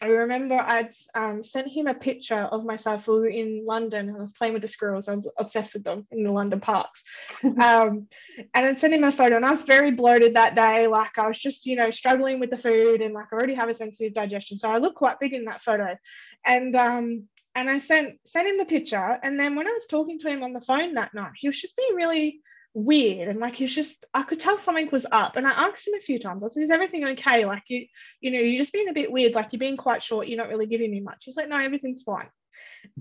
[0.02, 3.06] I remember I'd um, sent him a picture of myself.
[3.06, 5.08] We were in London and I was playing with the squirrels.
[5.08, 7.02] I was obsessed with them in the London parks.
[7.44, 8.08] um,
[8.52, 10.88] and I'd sent him a photo and I was very bloated that day.
[10.88, 13.68] Like I was just, you know, struggling with the food and like I already have
[13.68, 14.58] a sensitive digestion.
[14.58, 15.96] So I look quite big in that photo.
[16.44, 19.18] And um, and I sent sent him the picture.
[19.22, 21.60] And then when I was talking to him on the phone that night, he was
[21.60, 22.40] just being really
[22.74, 23.28] weird.
[23.28, 25.36] And like he's just I could tell something was up.
[25.36, 26.44] And I asked him a few times.
[26.44, 27.44] I said is everything okay?
[27.44, 27.86] Like you
[28.20, 29.32] you know you're just being a bit weird.
[29.32, 30.26] Like you're being quite short.
[30.26, 31.24] You're not really giving me much.
[31.24, 32.28] He's like no everything's fine.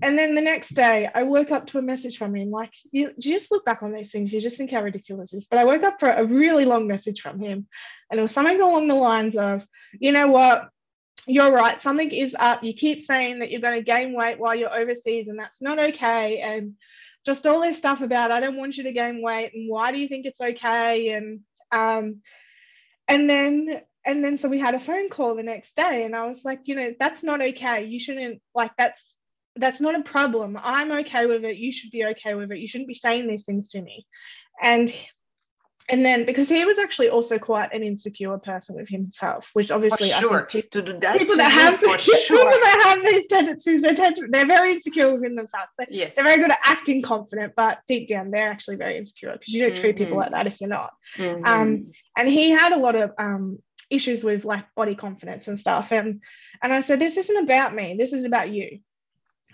[0.00, 2.50] And then the next day I woke up to a message from him.
[2.50, 5.38] Like you, you just look back on these things you just think how ridiculous it
[5.38, 5.46] is.
[5.46, 7.66] But I woke up for a really long message from him.
[8.10, 10.70] And it was something along the lines of you know what?
[11.26, 11.80] You're right.
[11.80, 12.62] Something is up.
[12.62, 15.80] You keep saying that you're going to gain weight while you're overseas and that's not
[15.80, 16.40] okay.
[16.40, 16.74] And
[17.24, 19.98] just all this stuff about I don't want you to gain weight and why do
[19.98, 21.10] you think it's okay?
[21.10, 21.40] And
[21.72, 22.20] um
[23.08, 26.26] and then and then so we had a phone call the next day and I
[26.26, 27.84] was like you know that's not okay.
[27.84, 29.04] You shouldn't like that's
[29.56, 30.58] that's not a problem.
[30.60, 31.56] I'm okay with it.
[31.56, 32.58] You should be okay with it.
[32.58, 34.06] You shouldn't be saying these things to me.
[34.60, 34.92] And
[35.90, 40.08] and then because he was actually also quite an insecure person with himself, which obviously
[40.08, 40.46] for sure.
[40.48, 42.18] I think people, that people that have for sure.
[42.18, 45.68] people that have these tendencies, they tend to, they're very insecure within themselves.
[45.78, 46.14] They, yes.
[46.14, 49.60] They're very good at acting confident, but deep down they're actually very insecure because you
[49.60, 49.80] don't mm-hmm.
[49.82, 50.20] treat people mm-hmm.
[50.20, 50.94] like that if you're not.
[51.18, 51.44] Mm-hmm.
[51.44, 53.58] Um, and he had a lot of um,
[53.90, 55.92] issues with like body confidence and stuff.
[55.92, 56.22] And
[56.62, 58.78] and I said, This isn't about me, this is about you.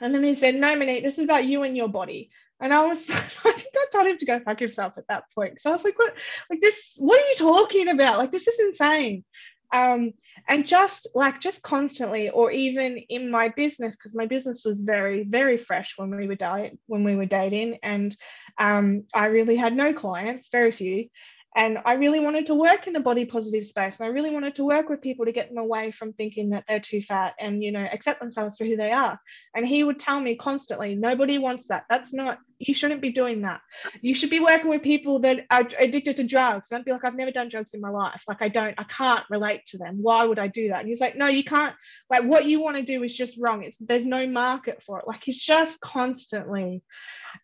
[0.01, 2.31] And then he said, No, Monique, this is about you and your body.
[2.61, 5.61] And I was, I think I told him to go fuck himself at that point.
[5.61, 6.15] So I was like, what,
[6.49, 8.19] like this, what are you talking about?
[8.19, 9.25] Like, this is insane.
[9.73, 10.13] Um,
[10.49, 15.23] and just like, just constantly, or even in my business, because my business was very,
[15.25, 17.79] very fresh when we were dating, when we were dating.
[17.83, 18.17] And
[18.59, 21.07] um, I really had no clients, very few
[21.57, 23.99] and I really wanted to work in the body positive space.
[23.99, 26.65] And I really wanted to work with people to get them away from thinking that
[26.69, 29.19] they're too fat and, you know, accept themselves for who they are.
[29.53, 31.87] And he would tell me constantly, nobody wants that.
[31.91, 33.63] That's not, you shouldn't be doing that.
[34.01, 36.69] You should be working with people that are addicted to drugs.
[36.71, 38.23] And I'd be like, I've never done drugs in my life.
[38.29, 39.99] Like, I don't, I can't relate to them.
[40.01, 40.81] Why would I do that?
[40.81, 41.75] And he's like, no, you can't.
[42.09, 43.65] Like, what you want to do is just wrong.
[43.65, 45.09] It's, there's no market for it.
[45.09, 46.85] Like, he's just constantly,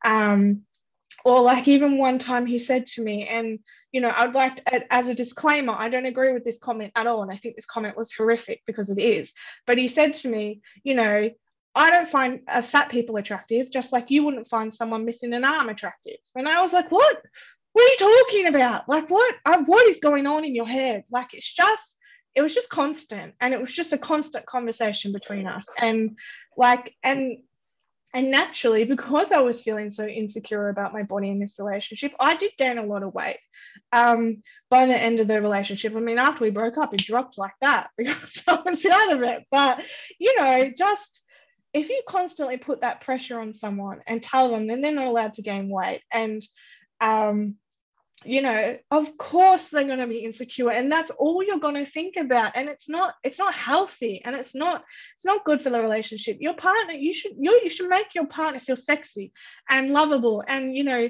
[0.04, 0.62] um,
[1.26, 3.58] or like even one time he said to me and
[3.90, 7.06] you know i'd like to, as a disclaimer i don't agree with this comment at
[7.08, 9.32] all and i think this comment was horrific because it is
[9.66, 11.28] but he said to me you know
[11.78, 15.44] I don't find uh, fat people attractive, just like you wouldn't find someone missing an
[15.44, 16.16] arm attractive.
[16.34, 17.20] And I was like, what?
[17.74, 18.88] What are you talking about?
[18.88, 19.34] Like, what?
[19.66, 21.04] What is going on in your head?
[21.10, 21.96] Like, it's just,
[22.34, 26.16] it was just constant, and it was just a constant conversation between us, and
[26.56, 27.40] like, and
[28.16, 32.35] and naturally, because I was feeling so insecure about my body in this relationship, I
[32.35, 33.37] did gain a lot of weight.
[33.92, 37.37] Um, by the end of the relationship, I mean, after we broke up, it dropped
[37.37, 39.44] like that because I was out of it.
[39.50, 39.85] But
[40.18, 41.20] you know, just
[41.74, 45.35] if you constantly put that pressure on someone and tell them then they're not allowed
[45.35, 46.42] to gain weight and
[47.02, 47.57] um,
[48.26, 51.84] you know of course they're going to be insecure and that's all you're going to
[51.84, 54.84] think about and it's not it's not healthy and it's not
[55.16, 58.26] it's not good for the relationship your partner you should you, you should make your
[58.26, 59.32] partner feel sexy
[59.68, 61.08] and lovable and you know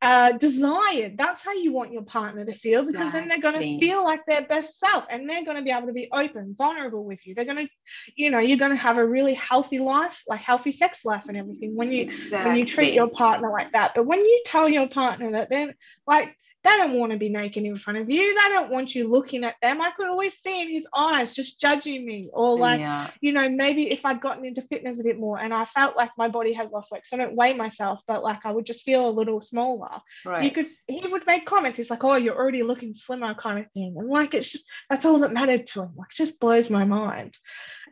[0.00, 1.16] uh, desired.
[1.18, 2.98] That's how you want your partner to feel exactly.
[2.98, 5.70] because then they're going to feel like their best self and they're going to be
[5.70, 7.34] able to be open, vulnerable with you.
[7.34, 7.72] They're going to,
[8.14, 11.36] you know, you're going to have a really healthy life, like healthy sex life and
[11.36, 12.50] everything when you exactly.
[12.50, 13.92] when you treat your partner like that.
[13.94, 15.74] But when you tell your partner that they're
[16.06, 18.34] like they don't want to be naked in front of you.
[18.34, 19.80] They don't want you looking at them.
[19.80, 22.30] I could always see in his eyes just judging me.
[22.32, 23.10] Or like, yeah.
[23.20, 26.10] you know, maybe if I'd gotten into fitness a bit more and I felt like
[26.18, 28.82] my body had lost weight, so I don't weigh myself, but like I would just
[28.82, 30.00] feel a little smaller.
[30.26, 30.44] Right.
[30.44, 31.76] You could he would make comments.
[31.76, 33.94] He's like, Oh, you're already looking slimmer, kind of thing.
[33.96, 35.92] And like it's just that's all that mattered to him.
[35.96, 37.36] Like it just blows my mind.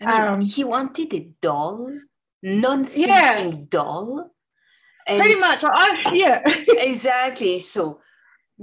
[0.01, 1.91] Um, he wanted a doll,
[2.43, 3.51] non-thinking yeah.
[3.69, 4.31] doll.
[5.07, 5.63] And Pretty much.
[5.63, 6.43] I, yeah.
[6.69, 7.61] exactly.
[7.61, 8.01] So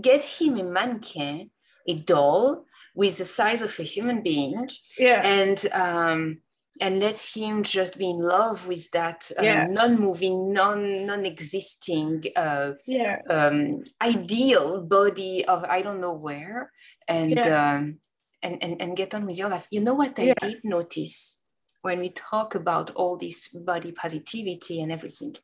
[0.01, 1.49] get him a mannequin,
[1.87, 6.39] a doll with the size of a human being, yeah, and um,
[6.81, 9.67] and let him just be in love with that uh, yeah.
[9.67, 16.71] non-moving, non non-existing, uh, yeah, um, ideal body of I don't know where,
[17.07, 17.75] and yeah.
[17.75, 17.99] um,
[18.41, 19.67] and, and and get on with your life.
[19.69, 21.41] You know what I did notice
[21.81, 25.35] when we talk about all this body positivity and everything.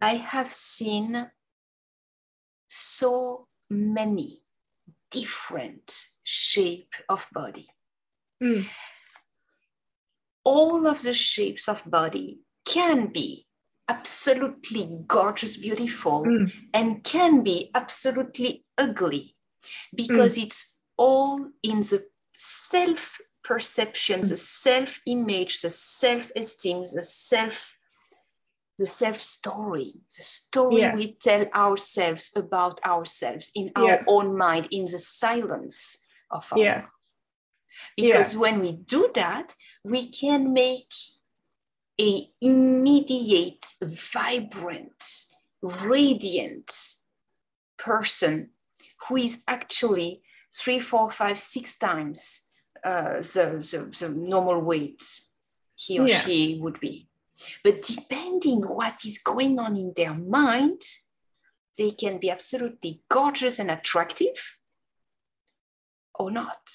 [0.00, 1.30] I have seen
[2.74, 4.40] so many
[5.10, 7.68] different shape of body.
[8.42, 8.66] Mm.
[10.42, 13.46] All of the shapes of body can be
[13.88, 16.50] absolutely gorgeous, beautiful, mm.
[16.72, 19.36] and can be absolutely ugly
[19.94, 20.44] because mm.
[20.44, 22.02] it's all in the
[22.34, 27.76] self perception, the self image, the self esteem, the self
[28.82, 30.94] the self story, the story yeah.
[30.96, 34.02] we tell ourselves about ourselves in our yeah.
[34.08, 35.98] own mind, in the silence
[36.32, 36.74] of our yeah.
[36.74, 36.86] mind.
[37.96, 40.92] Because when we do that, we can make
[42.00, 45.04] a immediate, vibrant,
[45.62, 46.72] radiant
[47.78, 48.50] person
[49.06, 52.50] who is actually three, four, five, six times
[52.84, 55.04] uh, the, the, the normal weight
[55.76, 57.08] he or she would be.
[57.64, 60.82] But depending what is going on in their mind,
[61.78, 64.56] they can be absolutely gorgeous and attractive
[66.14, 66.70] or not.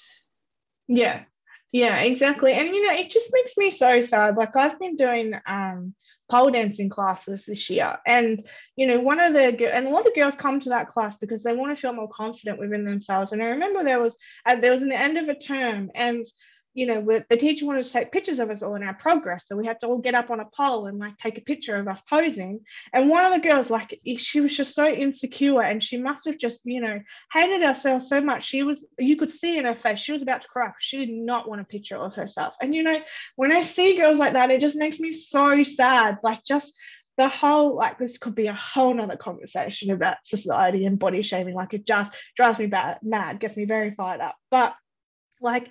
[0.86, 1.24] Yeah.
[1.70, 2.54] Yeah, exactly.
[2.54, 4.36] And you know, it just makes me so sad.
[4.36, 5.94] Like I've been doing um
[6.30, 10.14] pole dancing classes this year and you know one of the and a lot of
[10.14, 13.42] girls come to that class because they want to feel more confident within themselves and
[13.42, 14.14] i remember there was
[14.46, 16.26] uh, there was an end of a term and
[16.74, 19.44] you know, the teacher wanted to take pictures of us all in our progress.
[19.46, 21.76] So we had to all get up on a pole and like take a picture
[21.76, 22.60] of us posing.
[22.92, 26.38] And one of the girls, like, she was just so insecure and she must have
[26.38, 27.00] just, you know,
[27.32, 28.44] hated herself so much.
[28.44, 30.70] She was, you could see in her face, she was about to cry.
[30.78, 32.54] She did not want a picture of herself.
[32.60, 33.00] And, you know,
[33.36, 36.18] when I see girls like that, it just makes me so sad.
[36.22, 36.72] Like, just
[37.16, 41.52] the whole like this could be a whole nother conversation about society and body shaming
[41.52, 44.76] like it just drives me bad, mad gets me very fired up but
[45.40, 45.68] like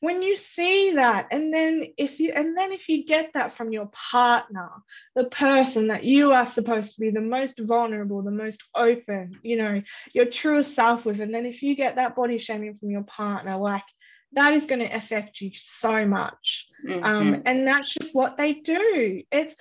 [0.00, 3.72] when you see that and then if you and then if you get that from
[3.72, 4.70] your partner
[5.14, 9.56] the person that you are supposed to be the most vulnerable the most open you
[9.56, 9.82] know
[10.12, 13.56] your truest self with and then if you get that body shaming from your partner
[13.56, 13.84] like
[14.32, 17.04] that is going to affect you so much um, mm-hmm.
[17.04, 19.54] um, and that's just what they do it's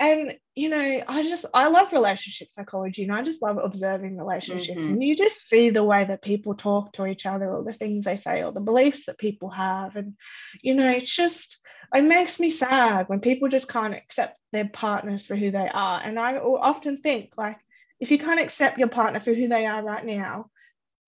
[0.00, 4.80] and you know i just i love relationship psychology and i just love observing relationships.
[4.80, 4.94] Mm-hmm.
[4.94, 8.06] and you just see the way that people talk to each other or the things
[8.06, 9.94] they say or the beliefs that people have.
[9.96, 10.14] And
[10.62, 11.58] you know it's just
[11.94, 16.00] it makes me sad when people just can't accept their partners for who they are.
[16.02, 17.58] And i often think like
[18.00, 20.50] if you can't accept your partner for who they are right now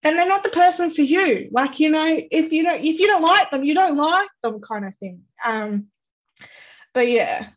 [0.03, 1.49] then they're not the person for you.
[1.51, 4.61] Like you know if you don't if you don't like them you don't like them
[4.61, 5.23] kind of thing.
[5.45, 5.87] Um
[6.93, 7.49] but yeah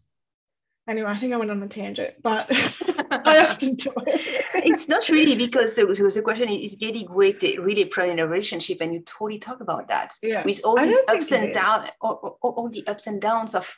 [0.87, 2.47] anyway, I think I went on a tangent, but
[3.11, 4.45] I often do it.
[4.55, 8.27] it's not really because so, so the question is getting weight really present in a
[8.27, 10.43] relationship, and you totally talk about that yeah.
[10.43, 13.75] with all these ups and downs, all, all, all, the ups and downs of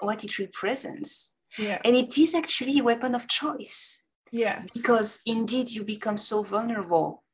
[0.00, 1.36] what it represents.
[1.58, 1.78] Yeah.
[1.84, 4.08] And it is actually a weapon of choice.
[4.30, 4.62] Yeah.
[4.72, 7.24] Because indeed you become so vulnerable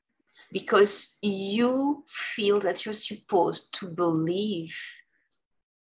[0.52, 4.79] because you feel that you're supposed to believe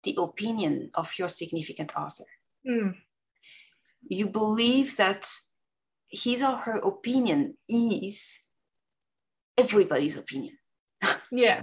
[0.04, 2.24] the opinion of your significant other.
[2.66, 2.94] Mm.
[4.08, 5.26] You believe that
[6.08, 8.38] his or her opinion is
[9.56, 10.58] everybody's opinion.
[11.30, 11.62] Yeah.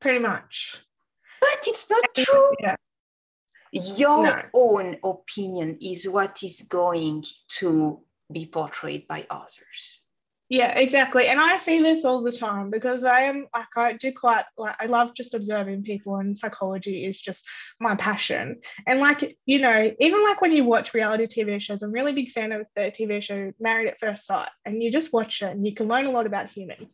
[0.00, 0.76] Pretty much.
[1.40, 2.52] But it's not true.
[2.60, 2.76] Yeah.
[3.72, 4.42] Your No.
[4.52, 7.24] own opinion is what is going
[7.58, 8.00] to
[8.32, 9.99] be portrayed by others.
[10.50, 11.28] Yeah, exactly.
[11.28, 14.74] And I see this all the time because I am like I do quite like
[14.80, 17.46] I love just observing people and psychology is just
[17.78, 18.60] my passion.
[18.84, 22.14] And like, you know, even like when you watch reality TV shows, I'm a really
[22.14, 24.48] big fan of the TV show Married at First Sight.
[24.64, 26.92] And you just watch it and you can learn a lot about humans.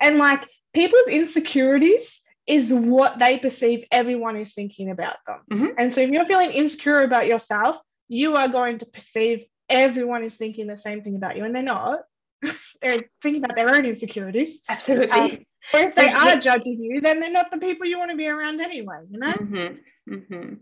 [0.00, 5.40] And like people's insecurities is what they perceive everyone is thinking about them.
[5.50, 5.74] Mhm.
[5.76, 10.36] And so if you're feeling insecure about yourself, you are going to perceive everyone is
[10.36, 11.44] thinking the same thing about you.
[11.44, 12.00] And they're not.
[12.82, 14.60] they're thinking about their own insecurities.
[14.68, 15.10] Absolutely.
[15.10, 18.16] Um, or if they are judging you, then they're not the people you want to
[18.16, 19.32] be around anyway, you know?
[19.32, 19.78] Mhm,
[20.08, 20.58] mhm.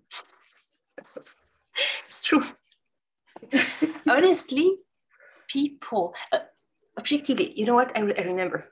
[0.97, 1.19] That's
[2.07, 2.43] It's true.
[4.09, 4.77] Honestly,
[5.49, 6.41] people, uh,
[6.99, 7.97] objectively, you know what?
[7.97, 8.67] I, I remember.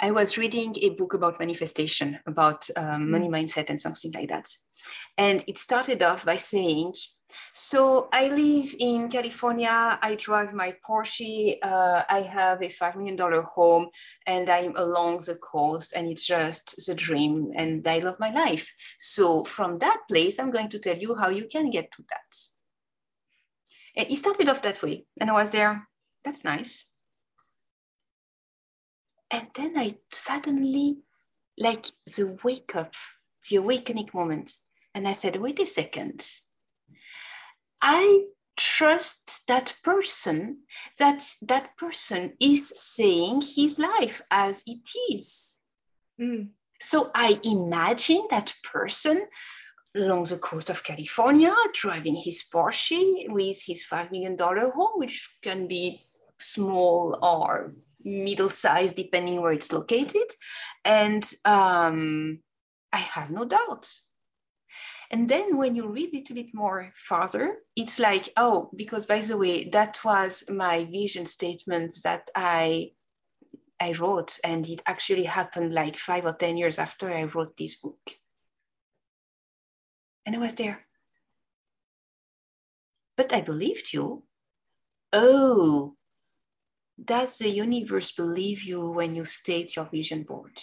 [0.00, 4.48] I was reading a book about manifestation, about um, money mindset, and something like that.
[5.16, 6.94] And it started off by saying,
[7.52, 9.98] so I live in California.
[10.00, 11.56] I drive my Porsche.
[11.62, 13.88] Uh, I have a $5 million home
[14.26, 18.72] and I'm along the coast and it's just the dream and I love my life.
[18.98, 22.38] So from that place, I'm going to tell you how you can get to that.
[23.96, 25.06] And it started off that way.
[25.20, 25.88] And I was there,
[26.24, 26.95] that's nice.
[29.30, 30.98] And then I suddenly,
[31.58, 32.94] like the wake up,
[33.48, 34.52] the awakening moment.
[34.94, 36.26] And I said, wait a second.
[37.82, 38.24] I
[38.56, 40.60] trust that person
[40.98, 45.60] that that person is saying his life as it is.
[46.20, 49.26] Mm, So I imagine that person
[49.94, 55.66] along the coast of California driving his Porsche with his $5 million home, which can
[55.66, 56.00] be
[56.38, 57.74] small or
[58.06, 60.30] middle size depending where it's located.
[60.84, 62.38] And um,
[62.92, 63.92] I have no doubt.
[65.10, 69.20] And then when you read a little bit more farther, it's like, oh, because by
[69.20, 72.92] the way, that was my vision statement that I
[73.78, 77.74] I wrote, and it actually happened like five or 10 years after I wrote this
[77.74, 78.00] book.
[80.24, 80.86] And I was there.
[83.18, 84.22] But I believed you.
[85.12, 85.94] Oh,
[87.02, 90.60] does the universe believe you when you state your vision board?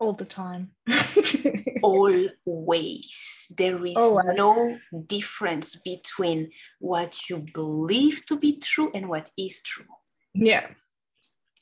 [0.00, 0.70] all the time.
[1.82, 3.46] Always.
[3.56, 4.36] There is Always.
[4.36, 9.86] no difference between what you believe to be true and what is true
[10.34, 10.66] yeah,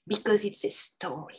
[0.09, 1.37] because it's a story.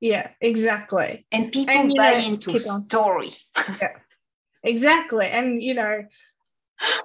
[0.00, 1.26] yeah, exactly.
[1.32, 3.30] And people And, buy know, into story.
[4.64, 5.26] Exactly.
[5.28, 6.04] And you know,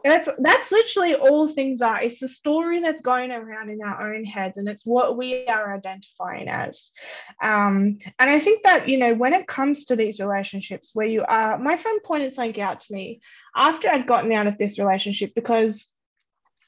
[0.03, 2.01] that's that's literally all things are.
[2.01, 5.73] It's the story that's going around in our own heads, and it's what we are
[5.73, 6.91] identifying as.
[7.41, 11.23] Um, and I think that you know, when it comes to these relationships where you
[11.27, 13.21] are, my friend pointed something out to me
[13.55, 15.87] after I'd gotten out of this relationship because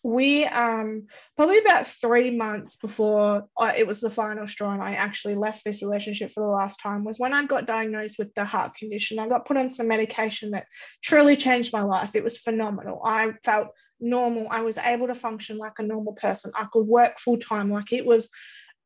[0.04, 5.36] we um probably about three months before it was the final straw and i actually
[5.36, 8.76] left this relationship for the last time was when i got diagnosed with the heart
[8.76, 9.20] condition.
[9.20, 10.68] I got put on some medication that
[11.02, 12.12] truly changed my life.
[12.16, 13.02] It was phenomenal.
[13.04, 14.48] I felt normal.
[14.50, 16.52] I was able to function like a normal person.
[16.56, 18.30] I could work full time like it was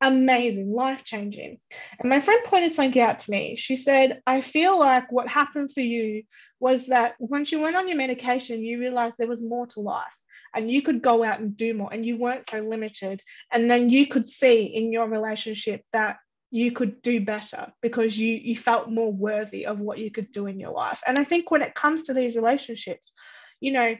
[0.01, 1.57] amazing life changing
[1.99, 3.55] and my friend pointed something out to me.
[3.55, 6.21] She said i feel like what happened for you
[6.59, 10.05] was that once you went on your medication you realized there was more to life
[10.55, 13.21] and you could go out and do more and you weren't so limited.
[13.51, 16.17] And then you could see in your relationship that
[16.49, 20.47] you could do better because you you felt more worthy of what you could do
[20.47, 21.01] in your life.
[21.05, 23.11] And i think when it comes to these relationships
[23.59, 23.95] you know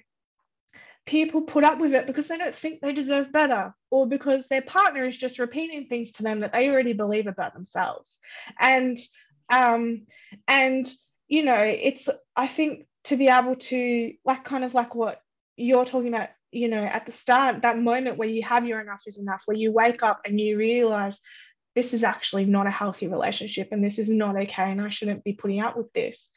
[1.06, 4.62] people put up with it because they don't think they deserve better or because their
[4.62, 8.20] partner is just repeating things to them that they already believe about themselves.
[8.60, 8.98] And
[9.50, 10.06] um
[10.48, 10.92] and
[11.28, 15.22] you know it's i think to be able to like kind of like what
[15.56, 19.02] you're talking about you know at the start that moment where you have your enough
[19.06, 21.20] is enough where you wake up and you realize
[21.76, 25.24] this is actually not a healthy relationship and this is not okay and I shouldn't
[25.24, 26.32] be putting up with this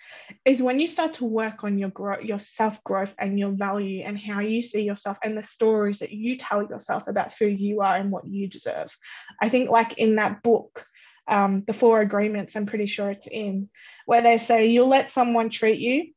[0.45, 4.03] is when you start to work on your growth your self growth and your value
[4.05, 7.81] and how you see yourself and the stories that you tell yourself about who you
[7.81, 8.95] are and what you deserve
[9.41, 10.85] I think like in that book
[11.29, 13.71] um, the four agreements I'm pretty sure it's in
[14.05, 16.13] where they say you'll let someone treat you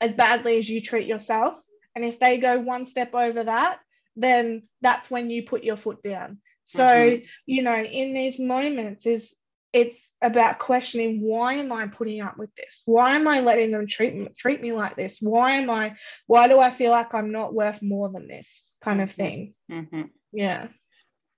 [0.00, 1.60] as badly as you treat yourself.
[1.98, 3.80] And if they go one step over that,
[4.14, 6.38] then that's when you put your foot down.
[6.62, 7.24] So, mm-hmm.
[7.46, 9.34] you know, in these moments is
[9.72, 12.82] it's about questioning why am I putting up with this?
[12.86, 15.18] Why am I letting them treat me, treat me like this?
[15.20, 15.96] Why am I
[16.28, 19.22] why do I feel like I'm not worth more than this kind of mm-hmm.
[19.22, 19.54] thing?
[19.72, 20.02] Mm-hmm.
[20.32, 20.68] Yeah.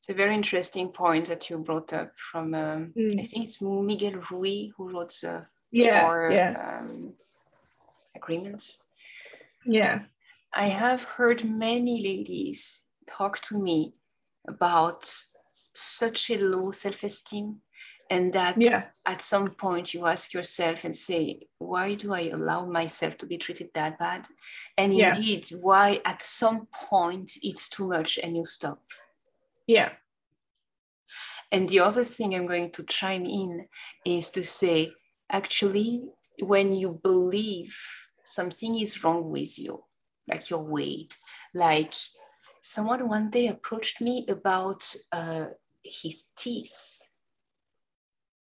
[0.01, 3.19] It's a very interesting point that you brought up from um, mm.
[3.19, 6.81] I think it's Miguel Ruiz who wrote the yeah, four yeah.
[6.83, 7.15] Um,
[8.15, 8.79] agreements.
[9.65, 10.01] Yeah.
[10.53, 13.95] I have heard many ladies talk to me
[14.49, 15.13] about
[15.75, 17.61] such a low self-esteem
[18.11, 18.87] and that yeah.
[19.07, 23.39] at some point you ask yourself and say why do i allow myself to be
[23.39, 24.27] treated that bad
[24.77, 25.15] and yeah.
[25.15, 28.83] indeed why at some point it's too much and you stop
[29.67, 29.91] yeah
[31.53, 33.67] and the other thing i'm going to chime in
[34.05, 34.93] is to say
[35.31, 36.03] actually
[36.43, 37.79] when you believe
[38.25, 39.83] something is wrong with you
[40.31, 41.17] like your weight
[41.55, 41.95] like
[42.63, 45.47] someone one day approached me about uh,
[45.85, 47.01] his teeth.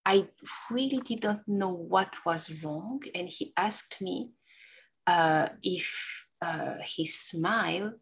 [0.06, 0.28] I
[0.70, 4.32] really didn't know what was wrong, and he asked me
[5.06, 7.94] uh, if uh, his smile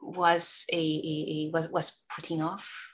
[0.00, 2.92] was a, a, a was, was putting off.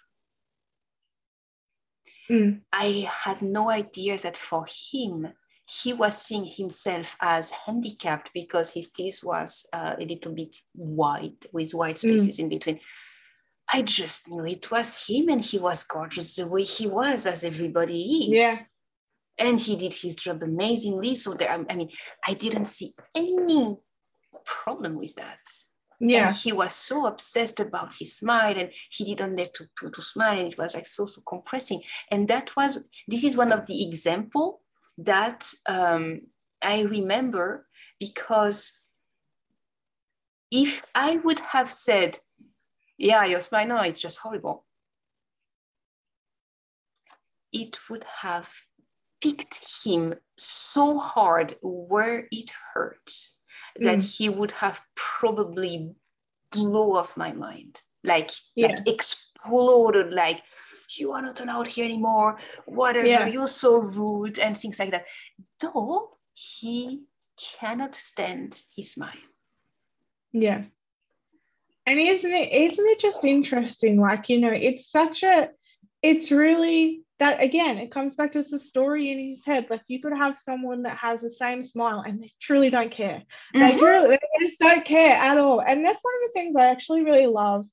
[2.31, 2.61] Mm.
[2.73, 5.29] I had no idea that for him
[5.71, 11.47] he was seeing himself as handicapped because his teeth was uh, a little bit wide
[11.53, 11.99] with white mm.
[11.99, 12.41] spaces mm.
[12.41, 12.81] in between.
[13.73, 17.45] I just knew it was him and he was gorgeous the way he was, as
[17.45, 18.29] everybody is.
[18.41, 18.57] Yeah.
[19.39, 21.15] And he did his job amazingly.
[21.15, 21.91] So there, I mean,
[22.27, 23.77] I didn't see any
[24.45, 25.39] problem with that.
[26.01, 26.29] Yeah.
[26.29, 30.03] And he was so obsessed about his smile and he didn't dare to, to, to
[30.03, 31.83] smile and it was like so, so compressing.
[32.11, 34.63] And that was, this is one of the example
[34.99, 36.23] that um,
[36.63, 37.67] I remember
[37.99, 38.79] because
[40.51, 42.19] if I would have said,
[42.99, 44.65] yeah, your smile, no, it's just horrible,
[47.53, 48.53] it would have
[49.23, 53.39] picked him so hard where it hurts
[53.77, 54.17] that mm.
[54.17, 55.95] he would have probably
[56.51, 58.69] blew off my mind like, yeah.
[58.69, 58.87] like
[59.41, 60.43] exploded like
[60.99, 62.39] you are not allowed here anymore.
[62.67, 63.27] Whatever yeah.
[63.27, 65.07] you're so rude and things like that.
[65.61, 67.05] Though he
[67.59, 69.13] cannot stand his smile.
[70.33, 70.63] Yeah.
[71.87, 74.01] And isn't it isn't it just interesting?
[74.01, 75.51] Like you know it's such a
[76.03, 79.67] it's really that again it comes back to the story in his head.
[79.71, 83.23] Like you could have someone that has the same smile and they truly don't care.
[83.55, 83.61] Mm-hmm.
[83.61, 85.61] they truly they just don't care at all.
[85.61, 87.67] And that's one of the things i actually really love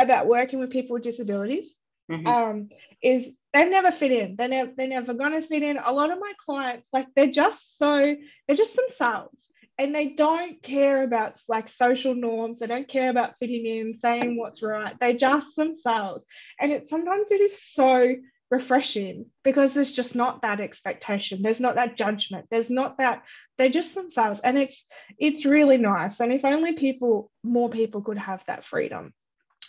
[0.00, 1.74] about working with people with disabilities
[2.10, 2.26] mm-hmm.
[2.26, 2.68] um,
[3.02, 4.36] is they never fit in.
[4.36, 5.78] They never they're never gonna fit in.
[5.78, 9.36] A lot of my clients, like they're just so they're just themselves
[9.78, 12.60] and they don't care about like social norms.
[12.60, 14.94] They don't care about fitting in, saying what's right.
[15.00, 16.24] They just themselves.
[16.60, 18.14] And it sometimes it is so
[18.50, 23.22] refreshing because there's just not that expectation there's not that judgment there's not that
[23.56, 24.84] they're just themselves and it's
[25.18, 29.14] it's really nice and if only people more people could have that freedom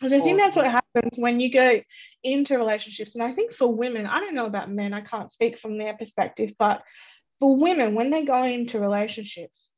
[0.02, 1.80] because I think that's what happens when you go
[2.24, 3.14] into relationships.
[3.14, 5.96] And I think for women, I don't know about men, I can't speak from their
[5.96, 6.82] perspective, but
[7.40, 9.70] for women, when they go into relationships,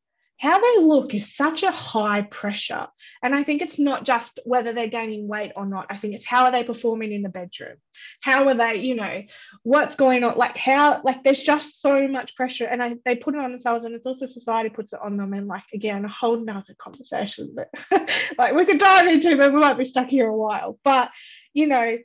[0.43, 2.87] how they look is such a high pressure.
[3.21, 5.85] And I think it's not just whether they're gaining weight or not.
[5.89, 7.77] I think it's how are they performing in the bedroom?
[8.19, 9.21] How are they, you know,
[9.61, 10.37] what's going on?
[10.37, 13.85] Like how, like there's just so much pressure and I, they put it on themselves
[13.85, 15.31] and it's also society puts it on them.
[15.31, 19.61] And like, again, a whole nother conversation that like we could dive into, but we
[19.61, 20.77] might be stuck here a while.
[20.83, 21.09] But,
[21.53, 21.97] you know,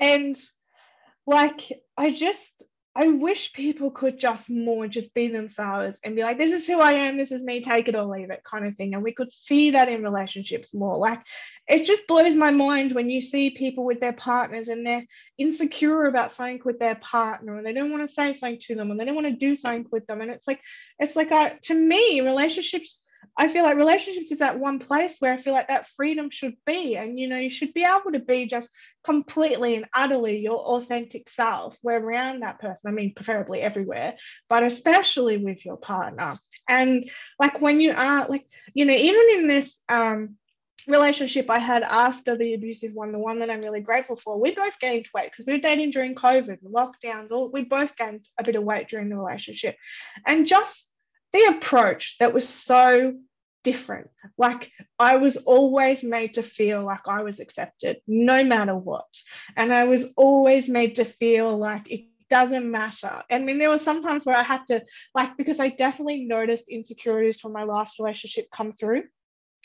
[0.00, 0.40] and
[1.26, 1.60] like
[1.94, 2.62] I just
[3.00, 6.80] I wish people could just more just be themselves and be like, this is who
[6.80, 8.92] I am, this is me, take it or leave it kind of thing.
[8.92, 10.98] And we could see that in relationships more.
[10.98, 11.20] Like
[11.68, 15.04] it just blows my mind when you see people with their partners and they're
[15.38, 18.90] insecure about something with their partner and they don't want to say something to them
[18.90, 20.20] and they don't want to do something with them.
[20.20, 20.60] And it's like,
[20.98, 22.98] it's like a, to me, relationships
[23.40, 26.56] I feel like relationships is that one place where I feel like that freedom should
[26.66, 26.96] be.
[26.96, 28.68] And, you know, you should be able to be just
[29.04, 32.88] completely and utterly your authentic self where around that person.
[32.88, 34.16] I mean, preferably everywhere,
[34.48, 36.36] but especially with your partner.
[36.68, 37.08] And
[37.38, 40.36] like when you are, like, you know, even in this, um,
[40.88, 44.54] relationship I had after the abusive one, the one that I'm really grateful for, we
[44.54, 48.42] both gained weight because we were dating during COVID, lockdowns, all we both gained a
[48.42, 49.76] bit of weight during the relationship.
[50.26, 50.90] And just
[51.32, 53.14] the approach that was so
[53.64, 54.10] different.
[54.36, 59.08] Like I was always made to feel like I was accepted no matter what.
[59.56, 63.22] And I was always made to feel like it doesn't matter.
[63.30, 64.84] I mean, there were some times where I had to,
[65.14, 69.04] like, because I definitely noticed insecurities from my last relationship come through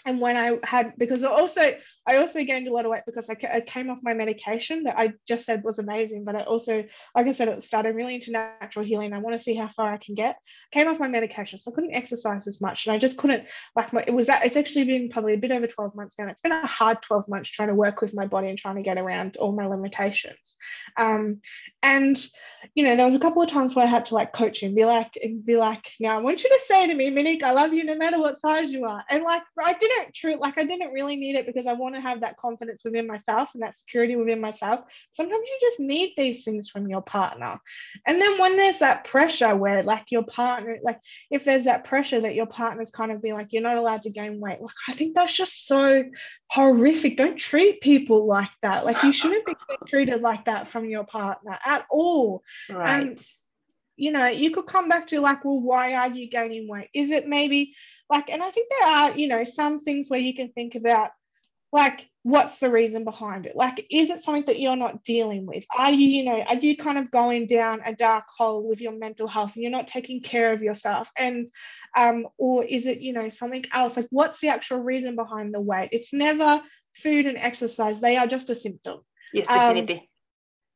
[0.06, 1.76] and when I had because also
[2.06, 5.00] I also gained a lot of weight because I, I, came off my medication that
[5.00, 6.84] I just said was amazing, but I also
[7.16, 9.14] like I said at the start I'm really into natural healing.
[9.14, 10.38] I want to see how far I can get.
[10.72, 13.46] Came off my medication, so I couldn't exercise as much, and I just couldn't
[13.76, 16.28] like my it was that it's actually been probably a bit over 12 months now.
[16.28, 18.82] It's been a hard 12 months trying to work with my body and trying to
[18.82, 20.56] get around all my limitations.
[20.98, 21.40] Um,
[21.82, 22.18] and
[22.76, 24.76] you know there was a couple of times where I had to like coach him,
[24.76, 27.52] be like and be like, now I want you to say to me, Monique, I
[27.52, 30.58] love you no matter what size you are, and like I didn't didn't true like
[30.58, 33.64] I didn't really need it because I want to have that confidence within myself and
[33.64, 34.82] that security within myself.
[35.12, 37.60] Sometimes you just need these things from your partner.
[38.06, 42.22] And then when there's that pressure where like your partner, like if there's that pressure
[42.22, 44.94] that your partner's kind of being like, you're not allowed to gain weight, like I
[44.94, 46.04] think that's just so
[46.48, 47.18] horrific.
[47.18, 48.86] Don't treat people like that.
[48.86, 49.56] Like you shouldn't be
[49.88, 52.44] treated like that from your partner at all.
[52.70, 53.04] Right.
[53.04, 53.22] And,
[53.96, 56.90] you know, you could come back to like, well, why are you gaining weight?
[56.94, 57.76] Is it maybe
[58.14, 61.10] like and i think there are you know some things where you can think about
[61.74, 63.56] like what's the reason behind it?
[63.56, 65.66] Like is it something that you're not dealing with?
[65.76, 68.94] Are you you know are you kind of going down a dark hole with your
[68.94, 71.10] mental health and you're not taking care of yourself?
[71.18, 71.48] And
[71.98, 73.98] um or is it you know something else?
[73.98, 75.90] Like what's the actual reason behind the weight?
[75.92, 76.62] It's never
[76.96, 78.00] food and exercise.
[78.00, 79.00] They are just a symptom.
[79.34, 79.96] Yes definitely.
[79.96, 80.02] um,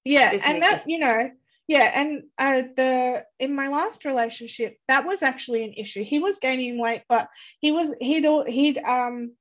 [0.03, 0.53] yeah definitely.
[0.53, 1.29] and that you know
[1.67, 6.03] yeah and uh, the in my last relationship that was actually an issue.
[6.03, 9.33] He was gaining weight but he was he'd he'd um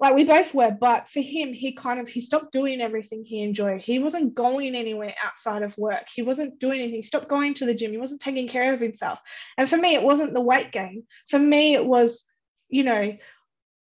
[0.00, 3.42] like we both were but for him he kind of he stopped doing everything he
[3.42, 3.80] enjoyed.
[3.80, 6.04] He wasn't going anywhere outside of work.
[6.14, 6.96] He wasn't doing anything.
[6.96, 7.92] He stopped going to the gym.
[7.92, 9.20] He wasn't taking care of himself.
[9.56, 11.04] And for me it wasn't the weight gain.
[11.28, 12.24] For me it was
[12.68, 13.16] you know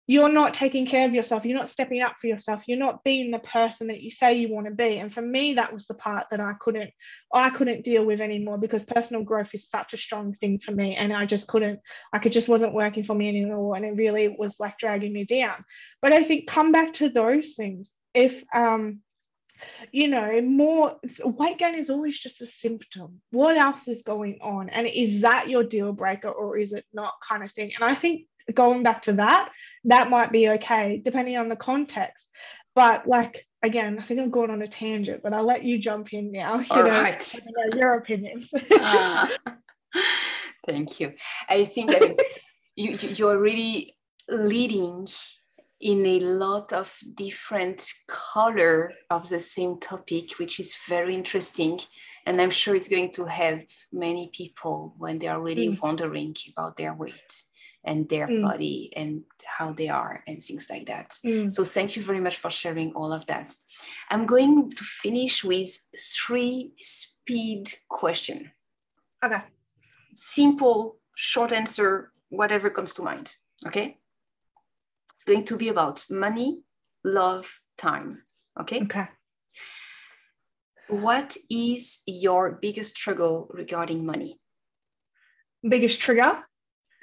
[0.09, 1.43] you're not taking care of yourself.
[1.43, 2.63] You're not stepping up for yourself.
[2.65, 4.97] You're not being the person that you say you want to be.
[4.99, 6.91] And for me that was the part that i couldn't
[7.33, 10.95] i couldn't deal with anymore because personal growth is such a strong thing for me.
[10.95, 11.81] And i just couldn't
[12.13, 13.75] like it just wasn't working for me anymore.
[13.75, 15.65] And it really was like dragging me down.
[16.01, 17.93] But i think come back to those things.
[18.13, 19.01] If um
[19.91, 23.21] you know more weight gain is always just a symptom.
[23.31, 24.69] What else is going on?
[24.69, 27.73] And is that your deal breaker or is it not kind of thing?
[27.75, 29.49] And i think going back to that,
[29.85, 32.29] that might be okay, depending on the context.
[32.75, 36.13] But like again, I think I'm going on a tangent, but I'll let you jump
[36.13, 36.59] in now.
[36.59, 37.35] You All know, right.
[37.73, 38.51] your opinions.
[38.53, 39.27] uh,
[40.67, 41.13] thank you.
[41.49, 42.15] I think I mean,
[42.75, 43.95] you, you're really
[44.29, 45.07] leading
[45.79, 51.79] in a lot of different color of the same topic, which is very interesting.
[52.25, 53.61] And I'm sure it's going to help
[53.93, 55.81] many people when they are really mm.
[55.81, 57.43] wondering about their weight
[57.83, 58.41] and their mm.
[58.41, 61.17] body and how they are and things like that.
[61.25, 61.53] Mm.
[61.53, 63.55] So thank you very much for sharing all of that.
[64.09, 68.51] I'm going to finish with three speed question.
[69.23, 69.41] Okay.
[70.13, 73.35] Simple, short answer, whatever comes to mind.
[73.65, 73.97] Okay.
[75.15, 76.61] It's going to be about money,
[77.03, 78.23] love, time.
[78.59, 78.83] Okay.
[78.83, 79.07] Okay.
[80.89, 84.39] What is your biggest struggle regarding money?
[85.67, 86.46] Biggest trigger?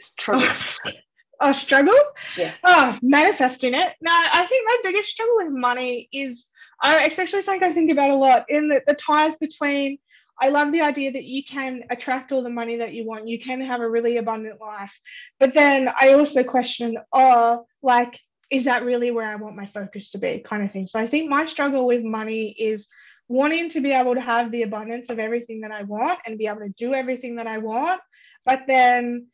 [0.00, 0.48] Struggle?
[1.40, 1.98] oh, struggle?
[2.36, 2.52] Yeah.
[2.62, 3.92] Oh, manifesting it.
[4.00, 6.46] No, I think my biggest struggle with money is
[6.82, 9.98] I, it's actually something I think about a lot in the, the ties between
[10.40, 13.28] I love the idea that you can attract all the money that you want.
[13.28, 14.98] You can have a really abundant life.
[15.38, 18.18] But then I also question, oh, like,
[18.50, 20.40] is that really where I want my focus to be?
[20.40, 20.86] Kind of thing.
[20.86, 22.86] So I think my struggle with money is
[23.28, 26.46] wanting to be able to have the abundance of everything that I want and be
[26.46, 28.00] able to do everything that I want.
[28.44, 29.28] But then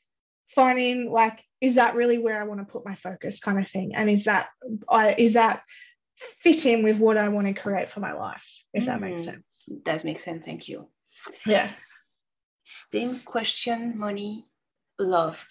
[0.54, 3.94] finding like is that really where I want to put my focus kind of thing?
[3.94, 4.48] And is that
[4.88, 5.62] I is that
[6.42, 9.26] fit in with what I want to create for my life if that makes mm,
[9.26, 9.64] sense?
[9.84, 10.88] Does make sense thank you.
[11.46, 11.70] Yeah.
[12.62, 14.46] Same question money
[14.98, 15.46] love.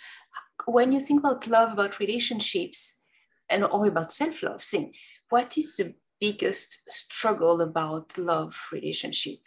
[0.66, 3.02] When you think about love about relationships
[3.50, 4.94] and or about self-love thing
[5.30, 9.40] what is the biggest struggle about love relationship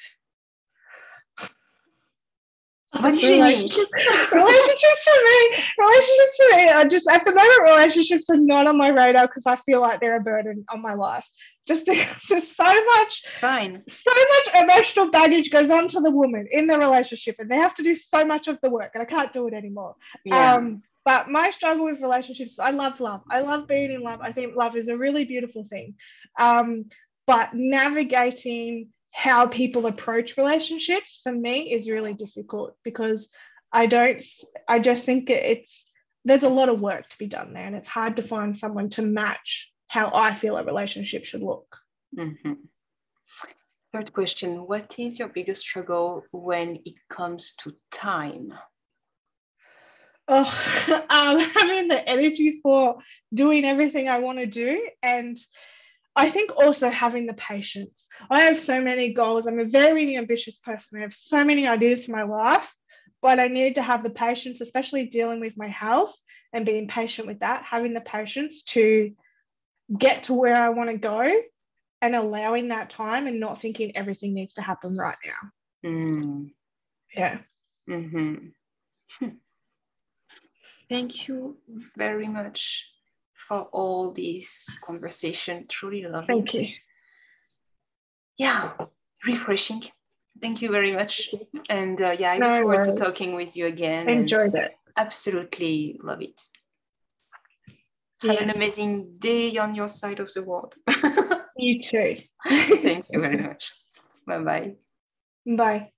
[3.00, 3.68] what do you mean?
[4.32, 8.76] relationships for me, relationships for me are just at the moment, relationships are not on
[8.76, 11.26] my radar because I feel like they're a burden on my life.
[11.66, 16.46] Just because there's so much, fine, so much emotional baggage goes on to the woman
[16.50, 19.06] in the relationship, and they have to do so much of the work, and I
[19.06, 19.94] can't do it anymore.
[20.24, 20.54] Yeah.
[20.54, 23.22] Um, but my struggle with relationships, I love love.
[23.30, 24.20] I love being in love.
[24.20, 25.94] I think love is a really beautiful thing.
[26.38, 26.86] Um,
[27.26, 33.28] but navigating how people approach relationships for me is really difficult because
[33.72, 34.22] I don't,
[34.66, 35.84] I just think it's,
[36.24, 38.88] there's a lot of work to be done there and it's hard to find someone
[38.90, 41.76] to match how I feel a relationship should look.
[42.18, 42.52] Mm-hmm.
[43.92, 48.54] Third question What is your biggest struggle when it comes to time?
[50.28, 52.96] Oh, um, having the energy for
[53.34, 54.88] doing everything I want to do.
[55.02, 55.36] And
[56.14, 58.06] I think also having the patience.
[58.30, 59.46] I have so many goals.
[59.46, 60.98] I'm a very ambitious person.
[60.98, 62.74] I have so many ideas for my life,
[63.22, 66.14] but I need to have the patience, especially dealing with my health
[66.52, 69.12] and being patient with that, having the patience to
[69.96, 71.32] get to where I want to go
[72.02, 75.88] and allowing that time and not thinking everything needs to happen right now.
[75.88, 76.50] Mm.
[77.16, 77.38] Yeah.
[77.88, 79.28] Mm-hmm.
[80.90, 81.56] Thank you
[81.96, 82.91] very much
[83.52, 85.66] for all this conversation.
[85.68, 86.62] Truly love Thank it.
[86.62, 86.68] you.
[88.38, 88.72] Yeah,
[89.26, 89.82] refreshing.
[90.40, 91.34] Thank you very much.
[91.68, 92.86] And uh, yeah, I No look forward worries.
[92.86, 94.08] to talking with you again.
[94.08, 94.72] Enjoyed it.
[94.96, 96.40] Absolutely love it.
[98.22, 100.74] Have an amazing day on your side of the world.
[101.56, 102.16] You too.
[102.48, 103.72] Thank you very much.
[104.26, 104.72] Bye bye.
[105.46, 105.92] Bye.